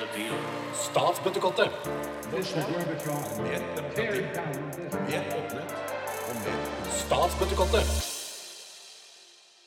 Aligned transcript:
the 0.00 0.08
field. 0.14 0.38
Statsbøttekottet. 0.74 1.70
Statsbøttekottet. 6.88 7.92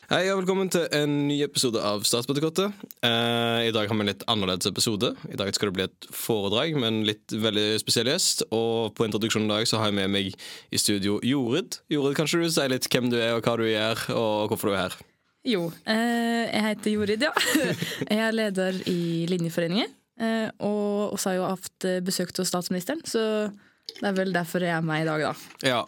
Hei 0.09 0.27
og 0.29 0.41
velkommen 0.41 0.69
til 0.73 0.87
en 0.93 1.13
ny 1.27 1.37
episode 1.45 1.81
av 1.81 2.03
Statsbøttekottet. 2.05 2.73
Eh, 3.05 3.69
I 3.69 3.71
dag 3.73 3.87
har 3.87 3.95
vi 3.95 4.03
en 4.03 4.09
litt 4.09 4.25
annerledes 4.27 4.67
episode. 4.69 5.13
I 5.29 5.37
dag 5.37 5.53
skal 5.53 5.69
det 5.69 5.77
bli 5.77 5.87
et 5.87 6.09
foredrag 6.09 6.75
med 6.75 6.89
en 6.89 7.01
litt 7.07 7.37
veldig 7.45 7.79
spesiell 7.81 8.09
gjest. 8.09 8.45
Og 8.51 8.93
på 8.97 9.05
introduksjonen 9.05 9.49
i 9.51 9.55
dag 9.59 9.69
så 9.69 9.81
har 9.81 9.91
jeg 9.91 10.01
med 10.01 10.13
meg 10.17 10.33
i 10.33 10.81
studio 10.81 11.21
Jorid. 11.23 11.79
Jorid, 11.93 12.17
kanskje 12.17 12.41
du 12.41 12.49
sier 12.49 12.73
litt 12.73 12.89
hvem 12.89 13.13
du 13.13 13.21
er, 13.21 13.37
og 13.37 13.45
hva 13.45 13.57
du 13.57 13.67
gjør, 13.69 14.07
og 14.17 14.53
hvorfor 14.53 14.73
du 14.73 14.77
er 14.77 14.87
her? 14.87 15.01
Jo, 15.43 15.67
eh, 15.91 16.47
jeg 16.47 16.63
heter 16.69 16.93
Jorid, 16.93 17.23
ja. 17.25 17.33
Jeg 18.13 18.19
er 18.23 18.31
leder 18.35 18.77
i 18.87 19.25
Linjeforeningen. 19.27 19.91
Eh, 20.23 20.47
og 20.63 21.15
også 21.17 21.31
har 21.31 21.39
jo 21.39 21.49
hatt 21.49 21.87
eh, 21.89 21.99
besøk 22.05 22.31
hos 22.37 22.51
statsministeren, 22.51 23.01
så 23.03 23.49
det 23.99 24.07
er 24.07 24.15
vel 24.15 24.31
derfor 24.33 24.63
jeg 24.63 24.71
er 24.71 24.85
med 24.85 25.03
i 25.03 25.07
dag, 25.09 25.23
da. 25.25 25.33
Ja, 25.67 25.81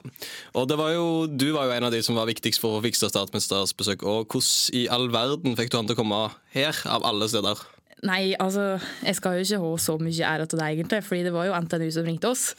og 0.57 0.67
det 0.67 0.75
var 0.77 0.91
jo, 0.91 1.05
Du 1.31 1.47
var 1.55 1.69
jo 1.69 1.75
en 1.77 1.87
av 1.87 1.93
de 1.95 2.01
som 2.03 2.17
var 2.19 2.27
viktigst 2.27 2.59
for 2.59 2.75
å 2.75 2.83
fikse 2.83 3.07
statsministerens 3.09 3.71
besøk. 3.77 4.03
Og 4.03 4.27
Hvordan 4.27 4.75
i 4.75 4.83
all 4.91 5.07
verden 5.13 5.55
fikk 5.55 5.71
du 5.71 5.79
han 5.79 5.87
til 5.87 5.95
å 5.95 6.01
komme 6.01 6.19
her, 6.53 6.75
av 6.91 7.07
alle 7.07 7.29
steder? 7.31 7.63
Nei, 8.05 8.35
altså, 8.35 8.75
jeg 9.05 9.17
skal 9.17 9.39
jo 9.39 9.45
ikke 9.47 9.61
ha 9.63 9.71
så 9.81 9.95
mye 10.01 10.31
ære 10.35 10.49
til 10.51 10.61
deg, 10.61 10.75
egentlig, 10.75 11.01
fordi 11.07 11.23
det 11.25 11.33
var 11.33 11.47
jo 11.47 11.55
NTNU 11.63 11.87
som 11.95 12.09
ringte 12.11 12.33
oss. 12.35 12.49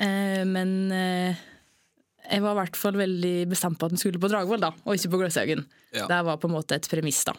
Eh, 0.00 0.42
men 0.48 0.72
eh, 0.96 1.44
jeg 2.30 2.42
var 2.44 2.54
i 2.54 2.60
hvert 2.62 2.78
fall 2.78 2.98
veldig 3.00 3.36
bestemt 3.50 3.78
på 3.80 3.88
at 3.88 3.94
den 3.94 4.00
skulle 4.00 4.20
på 4.22 4.30
Dragvoll, 4.30 4.62
da, 4.62 4.70
og 4.84 4.96
ikke 4.96 5.10
på 5.12 5.22
Gløshaugen. 5.22 5.64
Ja. 5.92 6.06
Det 6.10 6.20
var 6.28 6.38
på 6.40 6.48
en 6.50 6.54
måte 6.56 6.78
et 6.78 6.88
premiss, 6.90 7.22
da. 7.28 7.34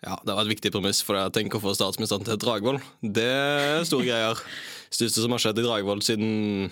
Ja, 0.00 0.16
Det 0.24 0.32
var 0.32 0.46
et 0.46 0.52
viktig 0.54 0.72
premiss, 0.72 1.02
for 1.04 1.18
jeg 1.18 1.32
tenker 1.36 1.58
å 1.58 1.64
få 1.64 1.74
statsministeren 1.76 2.24
til 2.24 2.38
Dragvoll. 2.40 2.78
Det 3.02 3.26
er 3.26 3.82
store 3.88 4.06
greier. 4.06 4.38
Største 4.90 5.22
som 5.22 5.34
har 5.34 5.42
skjedd 5.42 5.60
i 5.60 5.66
Dragvoll 5.66 6.00
siden 6.02 6.70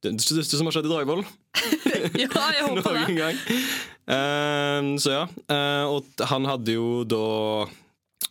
Det 0.00 0.14
største 0.24 0.56
som 0.56 0.68
har 0.68 0.72
skjedd 0.72 0.86
i 0.88 0.92
Dragvoll 0.94 1.20
ja, 2.22 2.28
jeg 2.30 2.64
håper 2.70 2.94
noen 2.94 3.10
det. 3.10 3.18
gang. 3.18 3.42
Uh, 4.08 4.96
så 5.02 5.12
ja. 5.12 5.24
Uh, 5.50 5.98
og 5.98 6.24
han 6.30 6.48
hadde 6.48 6.78
jo 6.78 7.02
da 7.04 7.24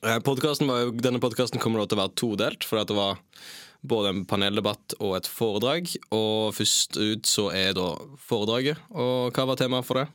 eh, 0.02 0.18
jo, 0.18 0.90
Denne 0.98 1.22
podkasten 1.22 1.62
kommer 1.62 1.84
da 1.84 1.90
til 1.92 2.00
å 2.00 2.04
være 2.06 2.16
todelt, 2.18 2.66
for 2.66 2.82
at 2.82 2.90
det 2.90 2.98
var 2.98 3.20
både 3.82 4.12
en 4.14 4.24
paneldebatt 4.28 4.98
og 5.00 5.16
et 5.20 5.30
foredrag. 5.30 5.92
Og 6.16 6.56
først 6.58 7.00
ut 7.00 7.30
så 7.30 7.50
er 7.56 7.76
da 7.78 7.92
foredraget. 8.30 8.82
Og 8.92 9.36
hva 9.36 9.48
var 9.50 9.60
temaet 9.60 9.88
for 9.88 10.02
det? 10.02 10.08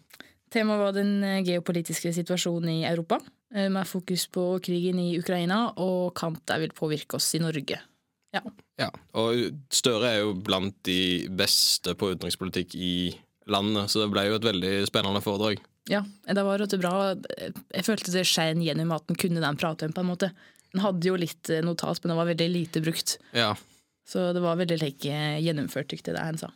Temaet 0.55 0.83
var 0.83 0.95
den 0.95 1.17
eh, 1.27 1.43
geopolitiske 1.47 2.13
situasjonen 2.15 2.71
i 2.77 2.87
Europa, 2.87 3.19
eh, 3.55 3.67
med 3.73 3.89
fokus 3.91 4.29
på 4.31 4.47
krigen 4.63 5.01
i 5.03 5.17
Ukraina 5.19 5.67
og 5.83 6.15
kamp 6.15 6.45
der 6.47 6.63
vil 6.63 6.77
påvirke 6.77 7.19
oss 7.19 7.33
i 7.35 7.43
Norge. 7.43 7.81
Ja. 8.35 8.43
Ja, 8.79 8.89
og 9.15 9.61
Støre 9.71 10.11
er 10.11 10.23
jo 10.25 10.33
blant 10.35 10.77
de 10.87 11.27
beste 11.31 11.95
på 11.99 12.11
utenrikspolitikk 12.15 12.75
i 12.75 12.95
landet, 13.51 13.91
så 13.91 14.03
det 14.03 14.11
ble 14.11 14.25
jo 14.27 14.39
et 14.39 14.47
veldig 14.47 14.73
spennende 14.89 15.23
foredrag. 15.23 15.61
ja, 15.91 16.01
det 16.27 16.43
var 16.43 16.59
rett 16.59 16.75
og 16.75 16.81
bra. 16.81 16.95
Jeg 17.75 17.85
følte 17.87 18.15
det 18.15 18.25
skjein 18.27 18.63
gjennom 18.65 18.95
at 18.97 19.07
den 19.07 19.19
kunne 19.21 19.43
den 19.43 19.59
prate 19.61 19.91
på 19.93 20.03
en 20.03 20.11
måte. 20.11 20.31
Den 20.75 20.83
hadde 20.83 21.07
jo 21.07 21.15
litt 21.15 21.49
notas, 21.63 21.65
notat, 21.65 22.03
men 22.03 22.11
den 22.13 22.19
var 22.19 22.29
veldig 22.33 22.49
lite 22.51 22.83
brukt. 22.83 23.17
Ja, 23.33 23.53
Så 24.05 24.33
det 24.35 24.43
var 24.45 24.59
veldig 24.59 24.81
like, 24.83 25.21
gjennomført, 25.41 25.89
tykte 25.89 26.11
jeg 26.11 26.19
det 26.19 26.25
han 26.27 26.41
sa. 26.41 26.51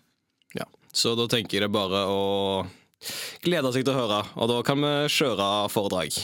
ja. 0.58 0.66
Så 0.92 1.14
da 1.14 1.28
tenker 1.30 1.58
jeg 1.58 1.68
det 1.68 1.72
bare 1.72 2.00
å 2.10 2.66
glede 3.44 3.70
seg 3.72 3.86
til 3.86 3.94
å 3.94 4.00
høre, 4.02 4.18
og 4.34 4.50
da 4.50 4.58
kan 4.66 4.82
vi 4.82 4.92
kjøre 5.14 5.46
foredrag. 5.70 6.16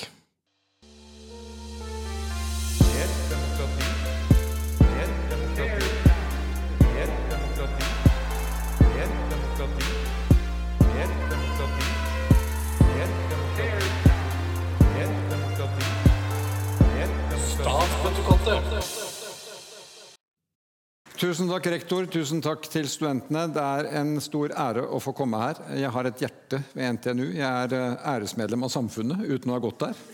Tusen 21.24 21.48
takk, 21.48 21.70
rektor. 21.72 22.04
Tusen 22.12 22.42
takk 22.44 22.66
til 22.68 22.84
studentene. 22.84 23.46
Det 23.48 23.62
er 23.62 23.86
en 23.96 24.18
stor 24.20 24.52
ære 24.60 24.82
å 24.92 24.98
få 25.00 25.14
komme 25.16 25.38
her. 25.40 25.56
Jeg 25.72 25.88
har 25.94 26.04
et 26.10 26.20
hjerte 26.20 26.58
ved 26.74 26.98
NTNU. 26.98 27.22
Jeg 27.38 27.48
er 27.48 27.74
eh, 27.78 27.94
æresmedlem 28.10 28.66
av 28.66 28.72
samfunnet 28.74 29.22
uten 29.24 29.48
å 29.48 29.56
ha 29.56 29.62
gått 29.64 29.86
der. 29.86 30.02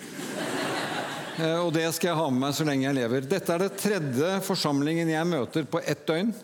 Eh, 1.41 1.57
Og 1.57 1.71
det 1.73 1.87
skal 1.97 2.11
jeg 2.11 2.19
ha 2.19 2.25
med 2.29 2.43
meg 2.43 2.53
så 2.53 2.65
lenge 2.69 2.85
jeg 2.85 2.97
lever. 2.99 3.25
Dette 3.25 3.55
er 3.55 3.63
det 3.63 3.77
tredje 3.81 4.31
forsamlingen 4.45 5.09
jeg 5.09 5.29
møter 5.31 5.65
på 5.73 5.81
ett 5.89 6.03
døgn. 6.05 6.35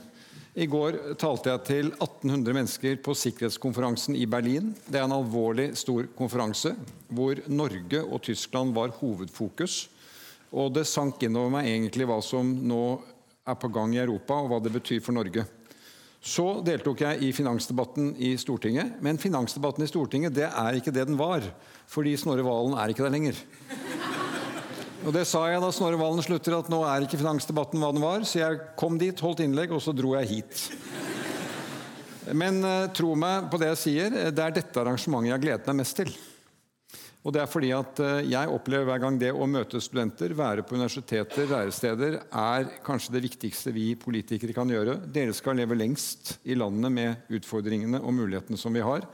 I 0.56 0.66
går 0.72 0.96
talte 1.20 1.50
jeg 1.52 1.64
til 1.66 1.90
1800 1.90 2.56
mennesker 2.56 2.94
på 3.04 3.12
sikkerhetskonferansen 3.18 4.16
i 4.16 4.24
Berlin. 4.30 4.70
Det 4.86 5.02
er 5.02 5.04
en 5.04 5.18
alvorlig 5.18 5.74
stor 5.76 6.08
konferanse 6.16 6.72
hvor 7.10 7.42
Norge 7.50 8.00
og 8.06 8.22
Tyskland 8.24 8.72
var 8.78 8.94
hovedfokus. 9.02 9.82
Og 10.56 10.72
det 10.78 10.86
sank 10.88 11.20
innover 11.28 11.58
meg 11.58 11.68
egentlig 11.74 12.08
hva 12.08 12.22
som 12.24 12.54
nå 12.64 12.82
er 13.46 13.58
på 13.60 13.70
gang 13.72 13.94
i 13.94 14.02
Europa, 14.02 14.40
og 14.42 14.50
hva 14.50 14.58
det 14.62 14.74
betyr 14.74 15.02
for 15.04 15.16
Norge. 15.16 15.46
Så 16.26 16.46
deltok 16.66 17.04
jeg 17.04 17.22
i 17.22 17.32
finansdebatten 17.34 18.14
i 18.18 18.32
Stortinget. 18.40 18.96
Men 19.04 19.20
finansdebatten 19.20 19.84
i 19.84 19.90
Stortinget 19.90 20.34
det 20.34 20.48
er 20.48 20.78
ikke 20.78 20.94
det 20.94 21.06
den 21.06 21.18
var. 21.20 21.44
Fordi 21.86 22.16
Snorre 22.18 22.42
Valen 22.46 22.74
er 22.74 22.90
ikke 22.90 23.04
der 23.06 23.14
lenger. 23.14 23.38
Og 25.06 25.12
det 25.14 25.22
sa 25.30 25.44
jeg 25.46 25.62
da 25.62 25.70
Snorre 25.70 26.00
Valen 26.00 26.24
slutter, 26.26 26.56
at 26.56 26.70
nå 26.72 26.80
er 26.82 27.06
ikke 27.06 27.20
finansdebatten 27.20 27.78
hva 27.78 27.92
den 27.94 28.02
var. 28.02 28.26
Så 28.26 28.40
jeg 28.40 28.58
kom 28.80 28.98
dit, 28.98 29.22
holdt 29.22 29.44
innlegg, 29.44 29.70
og 29.70 29.84
så 29.84 29.94
dro 29.94 30.16
jeg 30.18 30.32
hit. 30.32 30.64
Men 32.34 32.58
eh, 32.66 32.88
tro 32.96 33.12
meg 33.14 33.46
på 33.52 33.60
det 33.62 33.70
jeg 33.76 33.82
sier, 33.84 34.16
det 34.34 34.42
er 34.42 34.56
dette 34.56 34.82
arrangementet 34.82 35.30
jeg 35.30 35.36
har 35.36 35.44
gledet 35.44 35.70
meg 35.70 35.84
mest 35.84 36.00
til. 36.00 36.10
Og 37.26 37.32
det 37.34 37.40
er 37.42 37.48
fordi 37.50 37.72
at 37.74 37.98
eh, 38.04 38.28
jeg 38.30 38.50
opplever 38.54 38.86
hver 38.86 39.00
gang 39.02 39.16
det 39.18 39.32
å 39.34 39.48
møte 39.50 39.80
studenter, 39.82 40.30
være 40.38 40.62
på 40.62 40.76
universiteter, 40.76 41.48
læresteder, 41.50 42.20
er 42.22 42.68
kanskje 42.86 43.16
det 43.16 43.22
viktigste 43.24 43.72
vi 43.74 43.88
politikere 43.98 44.54
kan 44.54 44.70
gjøre. 44.70 44.94
Dere 45.10 45.34
skal 45.34 45.58
leve 45.58 45.74
lengst 45.74 46.36
i 46.46 46.54
landet 46.54 46.92
med 46.94 47.32
utfordringene 47.34 47.98
og 47.98 48.14
mulighetene 48.14 48.60
som 48.60 48.76
vi 48.78 48.84
har. 48.86 49.08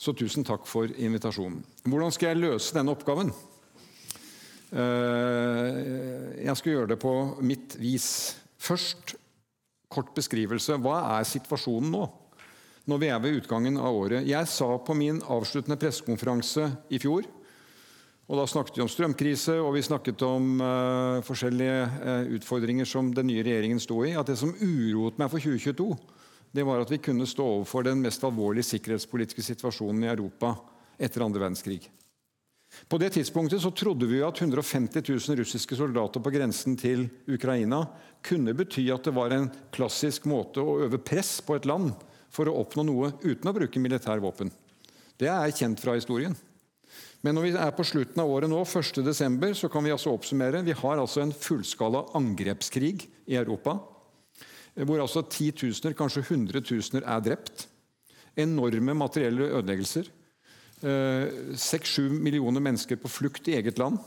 Så 0.00 0.14
tusen 0.16 0.46
takk 0.48 0.64
for 0.64 0.88
invitasjonen. 0.88 1.58
Hvordan 1.84 2.14
skal 2.16 2.30
jeg 2.30 2.40
løse 2.40 2.72
denne 2.72 2.94
oppgaven? 2.94 3.28
Eh, 4.72 6.40
Jeg 6.40 6.54
skal 6.56 6.72
gjøre 6.72 6.94
det 6.94 6.98
på 7.02 7.12
mitt 7.44 7.76
vis. 7.76 8.06
Først 8.56 9.18
kort 9.92 10.14
beskrivelse. 10.16 10.78
Hva 10.80 11.02
er 11.18 11.28
situasjonen 11.28 11.92
nå? 11.92 12.06
Når 12.88 13.02
vi 13.04 13.12
er 13.12 13.20
ved 13.20 13.36
utgangen 13.42 13.76
av 13.76 13.92
året. 13.92 14.24
Jeg 14.24 14.48
sa 14.48 14.70
på 14.80 14.96
min 14.96 15.20
avsluttende 15.28 15.76
pressekonferanse 15.76 16.70
i 16.88 17.02
fjor 17.02 17.28
og 18.30 18.38
Da 18.38 18.46
snakket 18.46 18.76
vi 18.78 18.82
om 18.84 18.90
strømkrise 18.90 19.56
og 19.58 19.72
vi 19.74 19.82
snakket 19.82 20.22
om 20.22 20.60
uh, 20.62 21.18
forskjellige 21.26 21.78
uh, 21.98 22.28
utfordringer 22.36 22.86
som 22.86 23.08
den 23.10 23.26
nye 23.26 23.42
regjeringen 23.42 23.80
sto 23.82 24.04
i. 24.06 24.12
At 24.14 24.28
det 24.30 24.36
som 24.38 24.52
uroet 24.54 25.16
meg 25.18 25.32
for 25.32 25.42
2022, 25.42 25.88
det 26.54 26.62
var 26.66 26.78
at 26.78 26.92
vi 26.94 27.00
kunne 27.02 27.26
stå 27.26 27.42
overfor 27.56 27.88
den 27.88 28.04
mest 28.04 28.22
alvorlige 28.26 28.68
sikkerhetspolitiske 28.68 29.42
situasjonen 29.42 30.06
i 30.06 30.12
Europa 30.12 30.52
etter 30.94 31.24
andre 31.26 31.42
verdenskrig. 31.42 31.80
På 32.86 33.00
det 33.02 33.08
tidspunktet 33.16 33.64
så 33.64 33.72
trodde 33.74 34.06
vi 34.06 34.20
at 34.22 34.38
150 34.38 35.02
000 35.10 35.40
russiske 35.40 35.78
soldater 35.80 36.22
på 36.22 36.30
grensen 36.30 36.76
til 36.78 37.08
Ukraina 37.26 37.80
kunne 38.22 38.54
bety 38.54 38.84
at 38.94 39.08
det 39.08 39.14
var 39.16 39.34
en 39.34 39.48
klassisk 39.74 40.28
måte 40.30 40.62
å 40.62 40.76
øve 40.86 41.00
press 41.02 41.40
på 41.42 41.58
et 41.58 41.66
land 41.66 41.90
for 42.30 42.46
å 42.46 42.54
oppnå 42.62 42.86
noe 42.86 43.10
uten 43.24 43.50
å 43.50 43.56
bruke 43.58 43.82
militære 43.82 44.22
våpen. 44.22 44.54
Det 45.18 45.26
er 45.26 45.50
kjent 45.50 45.82
fra 45.82 45.96
historien. 45.98 46.38
Men 47.20 47.36
når 47.36 47.44
vi 47.44 47.50
er 47.60 47.72
på 47.76 47.84
slutten 47.84 48.20
av 48.22 48.30
året 48.32 48.48
nå, 48.48 48.62
1. 48.64 49.02
desember, 49.04 49.52
så 49.52 49.68
kan 49.68 49.84
vi 49.84 49.92
altså 49.92 50.12
oppsummere. 50.14 50.62
Vi 50.64 50.76
har 50.76 51.00
altså 51.02 51.20
en 51.20 51.34
fullskala 51.36 52.06
angrepskrig 52.16 52.94
i 53.28 53.36
Europa. 53.36 53.76
Hvor 54.72 55.02
altså 55.02 55.20
titusener, 55.28 55.96
kanskje 55.98 56.24
hundretusener 56.30 57.04
er 57.04 57.20
drept. 57.26 57.66
Enorme 58.40 58.94
materielle 58.96 59.50
ødeleggelser. 59.50 60.08
Seks-sju 60.80 62.06
millioner 62.08 62.64
mennesker 62.64 62.96
på 62.96 63.10
flukt 63.12 63.50
i 63.52 63.58
eget 63.58 63.76
land. 63.82 63.98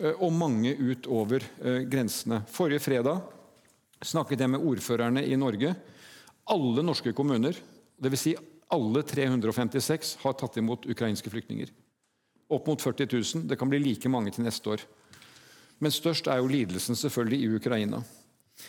eh, 0.00 0.14
Og 0.16 0.32
mange 0.32 0.72
utover 0.80 1.44
eh, 1.60 1.82
grensene. 1.84 2.40
Forrige 2.48 2.80
fredag 2.80 3.20
snakket 4.00 4.40
jeg 4.40 4.48
med 4.48 4.64
ordførerne 4.64 5.26
i 5.26 5.36
Norge. 5.36 5.74
Alle 6.48 6.82
norske 6.82 7.12
kommuner, 7.12 7.52
dvs. 8.00 8.22
Si 8.22 8.34
alle 8.72 9.02
356, 9.02 10.16
har 10.22 10.32
tatt 10.40 10.56
imot 10.56 10.88
ukrainske 10.88 11.28
flyktninger. 11.28 11.68
Opp 12.50 12.66
mot 12.66 12.82
40 12.82 13.06
000. 13.10 13.46
Det 13.48 13.58
kan 13.58 13.70
bli 13.70 13.78
like 13.82 14.10
mange 14.10 14.32
til 14.34 14.44
neste 14.44 14.74
år. 14.74 14.84
Men 15.80 15.94
størst 15.94 16.28
er 16.28 16.40
jo 16.40 16.50
lidelsen 16.50 16.98
selvfølgelig 16.98 17.40
i 17.40 17.54
Ukraina. 17.56 18.02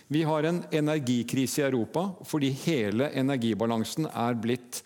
Vi 0.08 0.24
har 0.24 0.46
en 0.48 0.64
energikrise 0.72 1.62
i 1.62 1.66
Europa 1.68 2.06
fordi 2.28 2.52
hele 2.64 3.10
energibalansen 3.20 4.08
er 4.08 4.38
blitt 4.40 4.82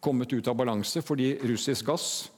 kommet 0.00 0.32
ut 0.32 0.46
av 0.46 0.58
balanse 0.58 1.02
fordi 1.02 1.32
russisk 1.48 1.88
gass, 1.90 2.28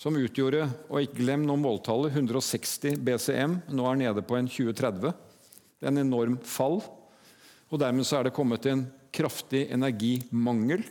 som 0.00 0.16
utgjorde, 0.16 0.64
og 0.88 1.02
ikke 1.02 1.18
glem 1.20 1.42
nå 1.44 1.58
måltallet, 1.60 2.14
160 2.16 2.96
BCM, 3.04 3.58
nå 3.76 3.84
er 3.90 3.98
nede 4.00 4.22
på 4.24 4.38
en 4.38 4.48
2030. 4.48 5.12
Det 5.76 5.84
er 5.84 5.92
en 5.92 6.00
enorm 6.06 6.38
fall. 6.40 6.78
Og 7.68 7.82
dermed 7.82 8.08
så 8.08 8.16
er 8.16 8.26
det 8.26 8.36
kommet 8.36 8.64
en 8.70 8.86
kraftig 9.12 9.66
energimangel 9.68 10.86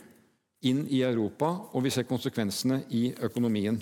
inn 0.62 0.84
i 0.86 1.02
Europa, 1.02 1.50
og 1.74 1.82
vi 1.82 1.90
ser 1.90 2.06
konsekvensene 2.06 2.84
i 2.94 3.08
økonomien. 3.26 3.80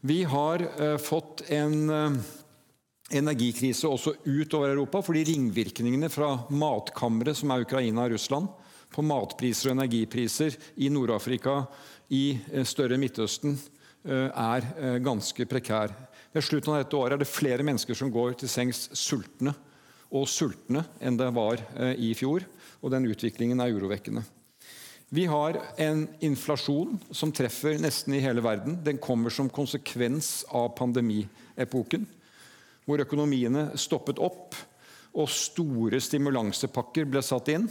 Vi 0.00 0.24
har 0.24 0.68
eh, 0.78 0.96
fått 0.96 1.40
en 1.50 1.90
eh, 1.90 2.12
energikrise 3.10 3.88
også 3.88 4.12
utover 4.24 4.70
Europa, 4.70 5.00
fordi 5.02 5.24
ringvirkningene 5.26 6.10
fra 6.12 6.36
matkammeret 6.54 7.40
som 7.40 7.50
er 7.50 7.64
Ukraina 7.64 8.04
og 8.04 8.14
Russland, 8.14 8.46
på 8.94 9.02
matpriser 9.02 9.72
og 9.72 9.80
energipriser 9.80 10.54
i 10.78 10.88
Nord-Afrika, 10.94 11.64
i 12.14 12.38
eh, 12.52 12.62
større 12.68 13.00
Midtøsten, 13.00 13.58
er 14.08 14.64
ganske 15.02 15.44
prekær. 15.50 15.90
Ved 16.32 16.44
slutten 16.46 16.70
av 16.72 16.78
dette 16.78 16.96
året 16.96 17.16
er 17.16 17.20
det 17.20 17.28
flere 17.28 17.64
mennesker 17.66 17.98
som 17.98 18.12
går 18.14 18.38
til 18.38 18.48
sengs 18.48 18.86
sultne 18.96 19.52
og 20.14 20.24
sultne 20.30 20.84
enn 21.02 21.18
det 21.18 21.26
var 21.36 21.60
i 21.98 22.14
fjor, 22.16 22.46
og 22.80 22.94
den 22.94 23.10
utviklingen 23.10 23.60
er 23.60 23.74
urovekkende. 23.74 24.22
Vi 25.10 25.24
har 25.26 25.60
en 25.76 26.08
inflasjon 26.20 26.98
som 27.10 27.30
treffer 27.32 27.78
nesten 27.80 28.12
i 28.12 28.20
hele 28.20 28.42
verden. 28.44 28.74
Den 28.84 28.98
kommer 29.00 29.32
som 29.32 29.48
konsekvens 29.48 30.42
av 30.52 30.74
pandemiepoken, 30.76 32.04
hvor 32.84 33.00
økonomiene 33.00 33.70
stoppet 33.80 34.20
opp 34.20 34.56
og 35.16 35.30
store 35.32 36.00
stimulansepakker 36.04 37.08
ble 37.08 37.22
satt 37.24 37.48
inn. 37.54 37.64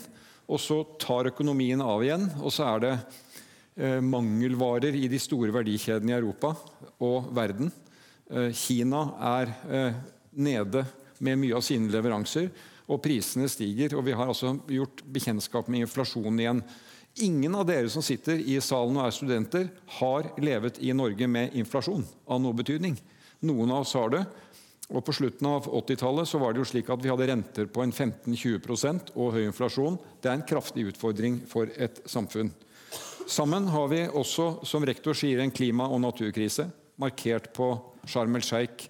Og 0.50 0.58
så 0.64 0.80
tar 0.98 1.30
økonomien 1.30 1.84
av 1.84 2.02
igjen, 2.02 2.26
og 2.42 2.50
så 2.56 2.72
er 2.72 2.84
det 2.88 2.94
eh, 2.96 4.02
mangelvarer 4.02 4.98
i 4.98 5.06
de 5.12 5.22
store 5.22 5.54
verdikjedene 5.54 6.16
i 6.16 6.18
Europa 6.18 6.56
og 7.06 7.30
verden. 7.38 7.70
Eh, 8.32 8.50
Kina 8.50 9.04
er 9.36 9.54
eh, 9.70 10.02
nede 10.42 10.88
med 11.22 11.38
mye 11.44 11.62
av 11.62 11.70
sine 11.70 11.94
leveranser, 11.94 12.50
og 12.88 13.04
prisene 13.04 13.46
stiger. 13.52 13.94
Og 14.00 14.08
vi 14.10 14.18
har 14.18 14.26
altså 14.26 14.56
gjort 14.74 15.06
bekjentskap 15.06 15.70
med 15.70 15.86
inflasjonen 15.86 16.42
igjen. 16.42 16.66
Ingen 17.20 17.56
av 17.56 17.66
dere 17.66 17.90
som 17.90 18.04
sitter 18.06 18.38
i 18.38 18.60
salen 18.62 18.98
og 19.00 19.08
er 19.08 19.14
studenter, 19.16 19.70
har 19.98 20.28
levet 20.38 20.78
i 20.86 20.92
Norge 20.94 21.28
med 21.28 21.56
inflasjon 21.58 22.04
av 22.30 22.42
noe 22.44 22.54
betydning. 22.58 22.98
Noen 23.48 23.72
av 23.74 23.86
oss 23.86 23.96
har 23.98 24.12
det. 24.14 24.22
Og 24.88 25.04
På 25.04 25.16
slutten 25.16 25.50
av 25.50 25.66
80-tallet 25.68 26.34
var 26.40 26.54
det 26.54 26.62
jo 26.62 26.68
slik 26.70 26.90
at 26.94 27.02
vi 27.04 27.10
hadde 27.12 27.28
renter 27.28 27.68
på 27.68 27.84
en 27.84 27.92
15-20% 27.92 29.12
og 29.18 29.34
høy 29.36 29.42
inflasjon. 29.48 29.98
Det 30.22 30.30
er 30.30 30.38
en 30.38 30.48
kraftig 30.48 30.86
utfordring 30.94 31.42
for 31.50 31.72
et 31.76 32.00
samfunn. 32.08 32.54
Sammen 33.28 33.68
har 33.74 33.90
vi 33.92 34.06
også, 34.08 34.62
som 34.64 34.86
rektor 34.88 35.18
sier, 35.18 35.42
en 35.44 35.52
klima- 35.52 35.90
og 35.92 36.00
naturkrise, 36.06 36.70
markert 37.02 37.50
på 37.54 37.74
Sharm 38.08 38.38
el 38.40 38.46
Sheikh, 38.46 38.88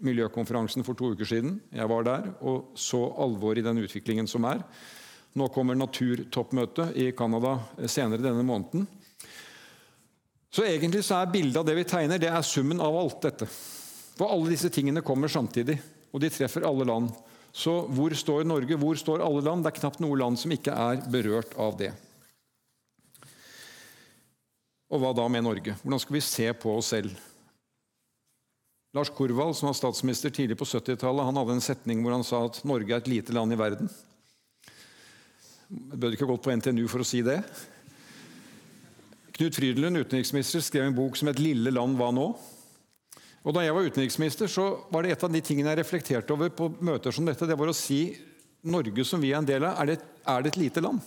miljøkonferansen 0.00 0.86
for 0.86 0.96
to 0.98 1.12
uker 1.12 1.28
siden. 1.28 1.58
Jeg 1.74 1.90
var 1.90 2.06
der 2.06 2.30
og 2.40 2.72
så 2.78 3.02
alvoret 3.20 3.60
i 3.60 3.66
den 3.66 3.82
utviklingen 3.84 4.26
som 4.30 4.46
er. 4.48 4.64
Nå 5.36 5.50
kommer 5.52 5.76
naturtoppmøtet 5.76 6.96
i 6.96 7.10
Canada 7.16 7.58
senere 7.84 8.24
denne 8.24 8.44
måneden. 8.46 8.86
Så 10.48 10.64
egentlig 10.64 11.02
så 11.04 11.18
er 11.20 11.32
bildet 11.32 11.60
av 11.60 11.66
det 11.68 11.74
vi 11.76 11.84
tegner, 11.84 12.20
det 12.20 12.30
er 12.32 12.46
summen 12.46 12.80
av 12.80 12.96
alt 12.96 13.20
dette. 13.26 13.48
For 14.16 14.32
alle 14.32 14.54
disse 14.54 14.70
tingene 14.72 15.04
kommer 15.04 15.28
samtidig, 15.28 15.76
og 16.08 16.22
de 16.22 16.30
treffer 16.32 16.64
alle 16.64 16.86
land. 16.88 17.10
Så 17.52 17.82
hvor 17.92 18.14
står 18.16 18.48
Norge? 18.48 18.78
Hvor 18.80 18.96
står 18.96 19.24
alle 19.24 19.44
land? 19.44 19.64
Det 19.64 19.74
er 19.74 19.80
knapt 19.82 20.00
noe 20.00 20.16
land 20.16 20.40
som 20.40 20.52
ikke 20.56 20.72
er 20.72 21.04
berørt 21.12 21.52
av 21.60 21.76
det. 21.76 21.92
Og 24.88 25.02
hva 25.02 25.12
da 25.16 25.28
med 25.28 25.44
Norge? 25.44 25.76
Hvordan 25.82 26.00
skal 26.00 26.16
vi 26.16 26.24
se 26.24 26.48
på 26.56 26.78
oss 26.78 26.94
selv? 26.94 27.12
Lars 28.96 29.12
Korvald, 29.12 29.56
som 29.58 29.68
var 29.68 29.76
statsminister 29.76 30.32
tidlig 30.32 30.56
på 30.56 30.64
70-tallet, 30.64 31.28
han 31.28 31.36
hadde 31.36 31.58
en 31.58 31.64
setning 31.64 32.00
hvor 32.00 32.16
han 32.16 32.24
sa 32.24 32.46
at 32.46 32.62
Norge 32.64 32.94
er 32.94 33.02
et 33.02 33.10
lite 33.10 33.36
land 33.36 33.52
i 33.52 33.60
verden. 33.60 33.90
Jeg 35.66 35.98
bør 35.98 36.14
ikke 36.14 36.28
gått 36.30 36.44
på 36.44 36.54
NTNU 36.54 36.84
for 36.90 37.02
å 37.02 37.06
si 37.06 37.24
det. 37.26 37.40
Knut 39.36 39.56
Frydenlund, 39.58 39.98
utenriksminister, 39.98 40.62
skrev 40.62 40.86
en 40.86 40.96
bok 40.96 41.16
som 41.18 41.28
het 41.28 41.40
'Lille 41.42 41.70
land, 41.70 41.96
hva 41.98 42.12
nå?' 42.12 42.36
Og 43.46 43.54
Da 43.54 43.60
jeg 43.60 43.74
var 43.74 43.86
utenriksminister, 43.86 44.46
så 44.46 44.86
var 44.90 45.02
det 45.02 45.12
et 45.12 45.24
av 45.24 45.30
de 45.30 45.40
tingene 45.40 45.70
jeg 45.70 45.78
reflekterte 45.78 46.32
over 46.32 46.48
på 46.48 46.82
møter 46.82 47.12
som 47.12 47.24
dette, 47.24 47.46
det 47.46 47.58
var 47.58 47.68
å 47.68 47.74
si 47.74 48.16
Norge 48.64 49.04
som 49.04 49.20
vi 49.20 49.30
er 49.30 49.38
en 49.38 49.46
del 49.46 49.62
av, 49.62 49.78
er 49.80 49.86
det, 49.86 50.00
er 50.26 50.42
det 50.42 50.48
et 50.48 50.56
lite 50.56 50.80
land? 50.82 51.00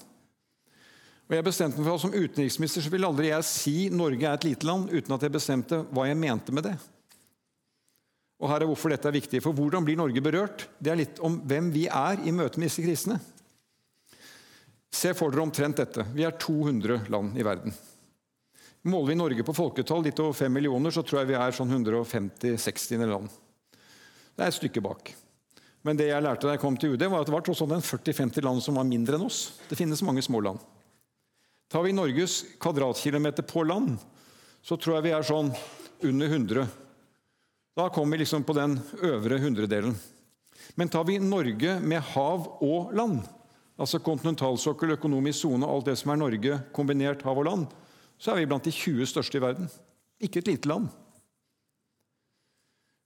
Og 1.29 1.35
jeg 1.35 1.43
bestemte 1.43 1.77
meg 1.77 1.85
for 1.85 1.95
at 1.95 2.01
Som 2.01 2.13
utenriksminister 2.13 2.81
så 2.81 2.89
ville 2.89 3.07
aldri 3.07 3.27
jeg 3.27 3.43
si 3.43 3.89
Norge 3.89 4.23
er 4.23 4.33
et 4.33 4.43
lite 4.43 4.65
land, 4.65 4.89
uten 4.89 5.13
at 5.13 5.21
jeg 5.21 5.31
bestemte 5.31 5.85
hva 5.91 6.07
jeg 6.07 6.17
mente 6.17 6.51
med 6.51 6.63
det. 6.63 6.77
Og 8.39 8.49
her 8.49 8.61
er 8.61 8.67
hvorfor 8.67 8.89
dette 8.89 9.07
er 9.07 9.11
viktig. 9.19 9.43
For 9.43 9.51
hvordan 9.51 9.83
blir 9.83 9.97
Norge 9.97 10.21
berørt? 10.21 10.69
Det 10.79 10.91
er 10.91 10.95
litt 10.95 11.19
om 11.19 11.41
hvem 11.43 11.71
vi 11.71 11.87
er 11.87 12.23
i 12.23 12.31
møte 12.31 12.57
med 12.57 12.69
disse 12.69 12.81
krisene. 12.81 13.19
Se 14.91 15.13
for 15.13 15.31
dere 15.31 15.45
omtrent 15.45 15.77
dette. 15.79 16.05
Vi 16.15 16.25
er 16.25 16.37
200 16.39 17.05
land 17.13 17.37
i 17.37 17.45
verden. 17.45 17.73
Måler 18.89 19.11
vi 19.11 19.17
Norge 19.19 19.43
på 19.43 19.53
folketall, 19.53 20.03
litt 20.05 20.19
over 20.23 20.33
5 20.33 20.53
millioner, 20.53 20.91
så 20.91 21.03
tror 21.03 21.21
jeg 21.21 21.33
vi 21.33 21.39
er 21.39 21.55
sånn 21.55 21.71
150-60 21.75 23.03
land. 23.09 23.31
Det 24.35 24.45
er 24.45 24.51
et 24.53 24.55
stykke 24.55 24.83
bak. 24.83 25.11
Men 25.83 25.99
det 25.99 26.09
jeg 26.09 26.23
lærte 26.23 26.47
da 26.47 26.55
jeg 26.55 26.61
kom 26.63 26.77
til 26.79 26.95
UD, 26.95 27.03
var 27.11 27.21
at 27.21 27.29
det 27.29 27.35
var 27.35 27.43
tross 27.43 27.61
alt 27.63 27.75
40-50 27.75 28.43
land 28.43 28.63
som 28.63 28.79
var 28.79 28.87
mindre 28.87 29.19
enn 29.19 29.27
oss. 29.27 29.59
Det 29.69 29.77
finnes 29.79 30.03
mange 30.03 30.23
små 30.23 30.41
land. 30.43 30.63
Tar 31.69 31.83
vi 31.85 31.93
Norges 31.93 32.41
kvadratkilometer 32.59 33.45
på 33.47 33.63
land, 33.67 33.99
så 34.63 34.75
tror 34.79 34.97
jeg 34.97 35.09
vi 35.09 35.15
er 35.15 35.27
sånn 35.27 35.51
under 36.07 36.31
100. 36.31 36.63
Da 37.77 37.89
kommer 37.93 38.17
vi 38.17 38.23
liksom 38.23 38.43
på 38.47 38.55
den 38.57 38.79
øvre 39.05 39.37
hundredelen. 39.43 39.93
Men 40.75 40.89
tar 40.91 41.05
vi 41.07 41.19
Norge 41.21 41.77
med 41.79 42.03
hav 42.15 42.47
og 42.63 42.95
land, 42.95 43.21
altså 43.79 44.01
kontinentalsokkel, 44.03 44.97
økonomisk 44.97 45.45
sone, 45.45 45.67
alt 45.67 45.87
det 45.87 45.95
som 45.99 46.11
er 46.13 46.19
Norge, 46.19 46.57
kombinert 46.75 47.23
hav 47.27 47.39
og 47.39 47.47
land, 47.47 47.69
så 48.19 48.33
er 48.33 48.41
vi 48.41 48.49
blant 48.51 48.67
de 48.67 48.73
20 48.75 49.07
største 49.07 49.39
i 49.39 49.43
verden. 49.43 49.69
Ikke 50.19 50.41
et 50.41 50.51
lite 50.51 50.69
land. 50.69 50.89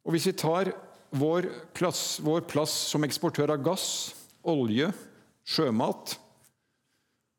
Og 0.03 0.15
hvis 0.15 0.27
vi 0.27 0.35
tar 0.35 0.73
vår 1.13 1.47
plass, 1.77 2.17
vår 2.25 2.47
plass 2.49 2.73
som 2.89 3.05
eksportør 3.05 3.53
av 3.53 3.61
gass, 3.63 3.85
olje, 4.49 4.89
sjømat, 5.45 6.17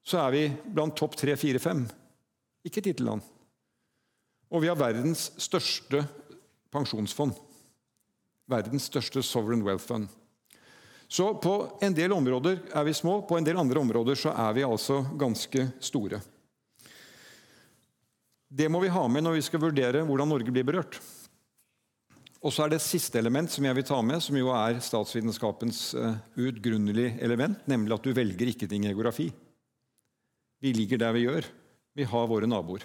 så 0.04 0.20
er 0.22 0.34
vi 0.34 0.44
blant 0.76 0.94
topp 0.96 1.16
tre, 1.18 1.34
fire, 1.40 1.58
fem. 1.58 1.82
Ikke 2.64 2.80
et 2.80 2.92
lite 2.92 3.04
land. 3.04 3.24
Og 4.54 4.62
vi 4.62 4.70
har 4.70 4.78
verdens 4.78 5.32
største 5.42 6.04
pensjonsfond. 6.72 7.34
Verdens 8.50 8.86
største 8.90 9.24
sovereign 9.24 9.64
wealth 9.66 9.88
fund. 9.88 10.06
Så 11.14 11.28
på 11.38 11.78
en 11.80 11.94
del 11.94 12.10
områder 12.12 12.56
er 12.74 12.86
vi 12.88 12.92
små, 12.96 13.20
på 13.22 13.36
en 13.38 13.44
del 13.46 13.58
andre 13.60 13.78
områder 13.84 14.18
så 14.18 14.32
er 14.34 14.56
vi 14.56 14.64
altså 14.66 14.96
ganske 15.14 15.68
store. 15.78 16.18
Det 18.50 18.66
må 18.66 18.80
vi 18.82 18.90
ha 18.90 19.04
med 19.06 19.22
når 19.22 19.36
vi 19.36 19.44
skal 19.46 19.62
vurdere 19.62 20.02
hvordan 20.08 20.32
Norge 20.32 20.50
blir 20.50 20.66
berørt. 20.66 20.98
Og 22.42 22.50
så 22.50 22.64
er 22.64 22.74
det 22.74 22.80
et 22.80 22.86
siste 22.88 23.22
element 23.22 23.46
som 23.50 23.62
jeg 23.62 23.78
vil 23.78 23.86
ta 23.86 24.00
med, 24.02 24.26
som 24.26 24.34
jo 24.40 24.50
er 24.58 24.82
statsvitenskapens 24.82 25.86
uh, 25.94 26.18
element, 26.34 27.62
nemlig 27.70 27.94
at 27.94 28.04
du 28.04 28.12
velger 28.12 28.50
ikke 28.50 28.66
din 28.66 28.90
geografi. 28.90 29.30
Vi 30.58 30.74
ligger 30.74 30.98
der 30.98 31.14
vi 31.14 31.28
gjør. 31.28 31.46
Vi 31.94 32.10
har 32.10 32.26
våre 32.26 32.50
naboer. 32.50 32.82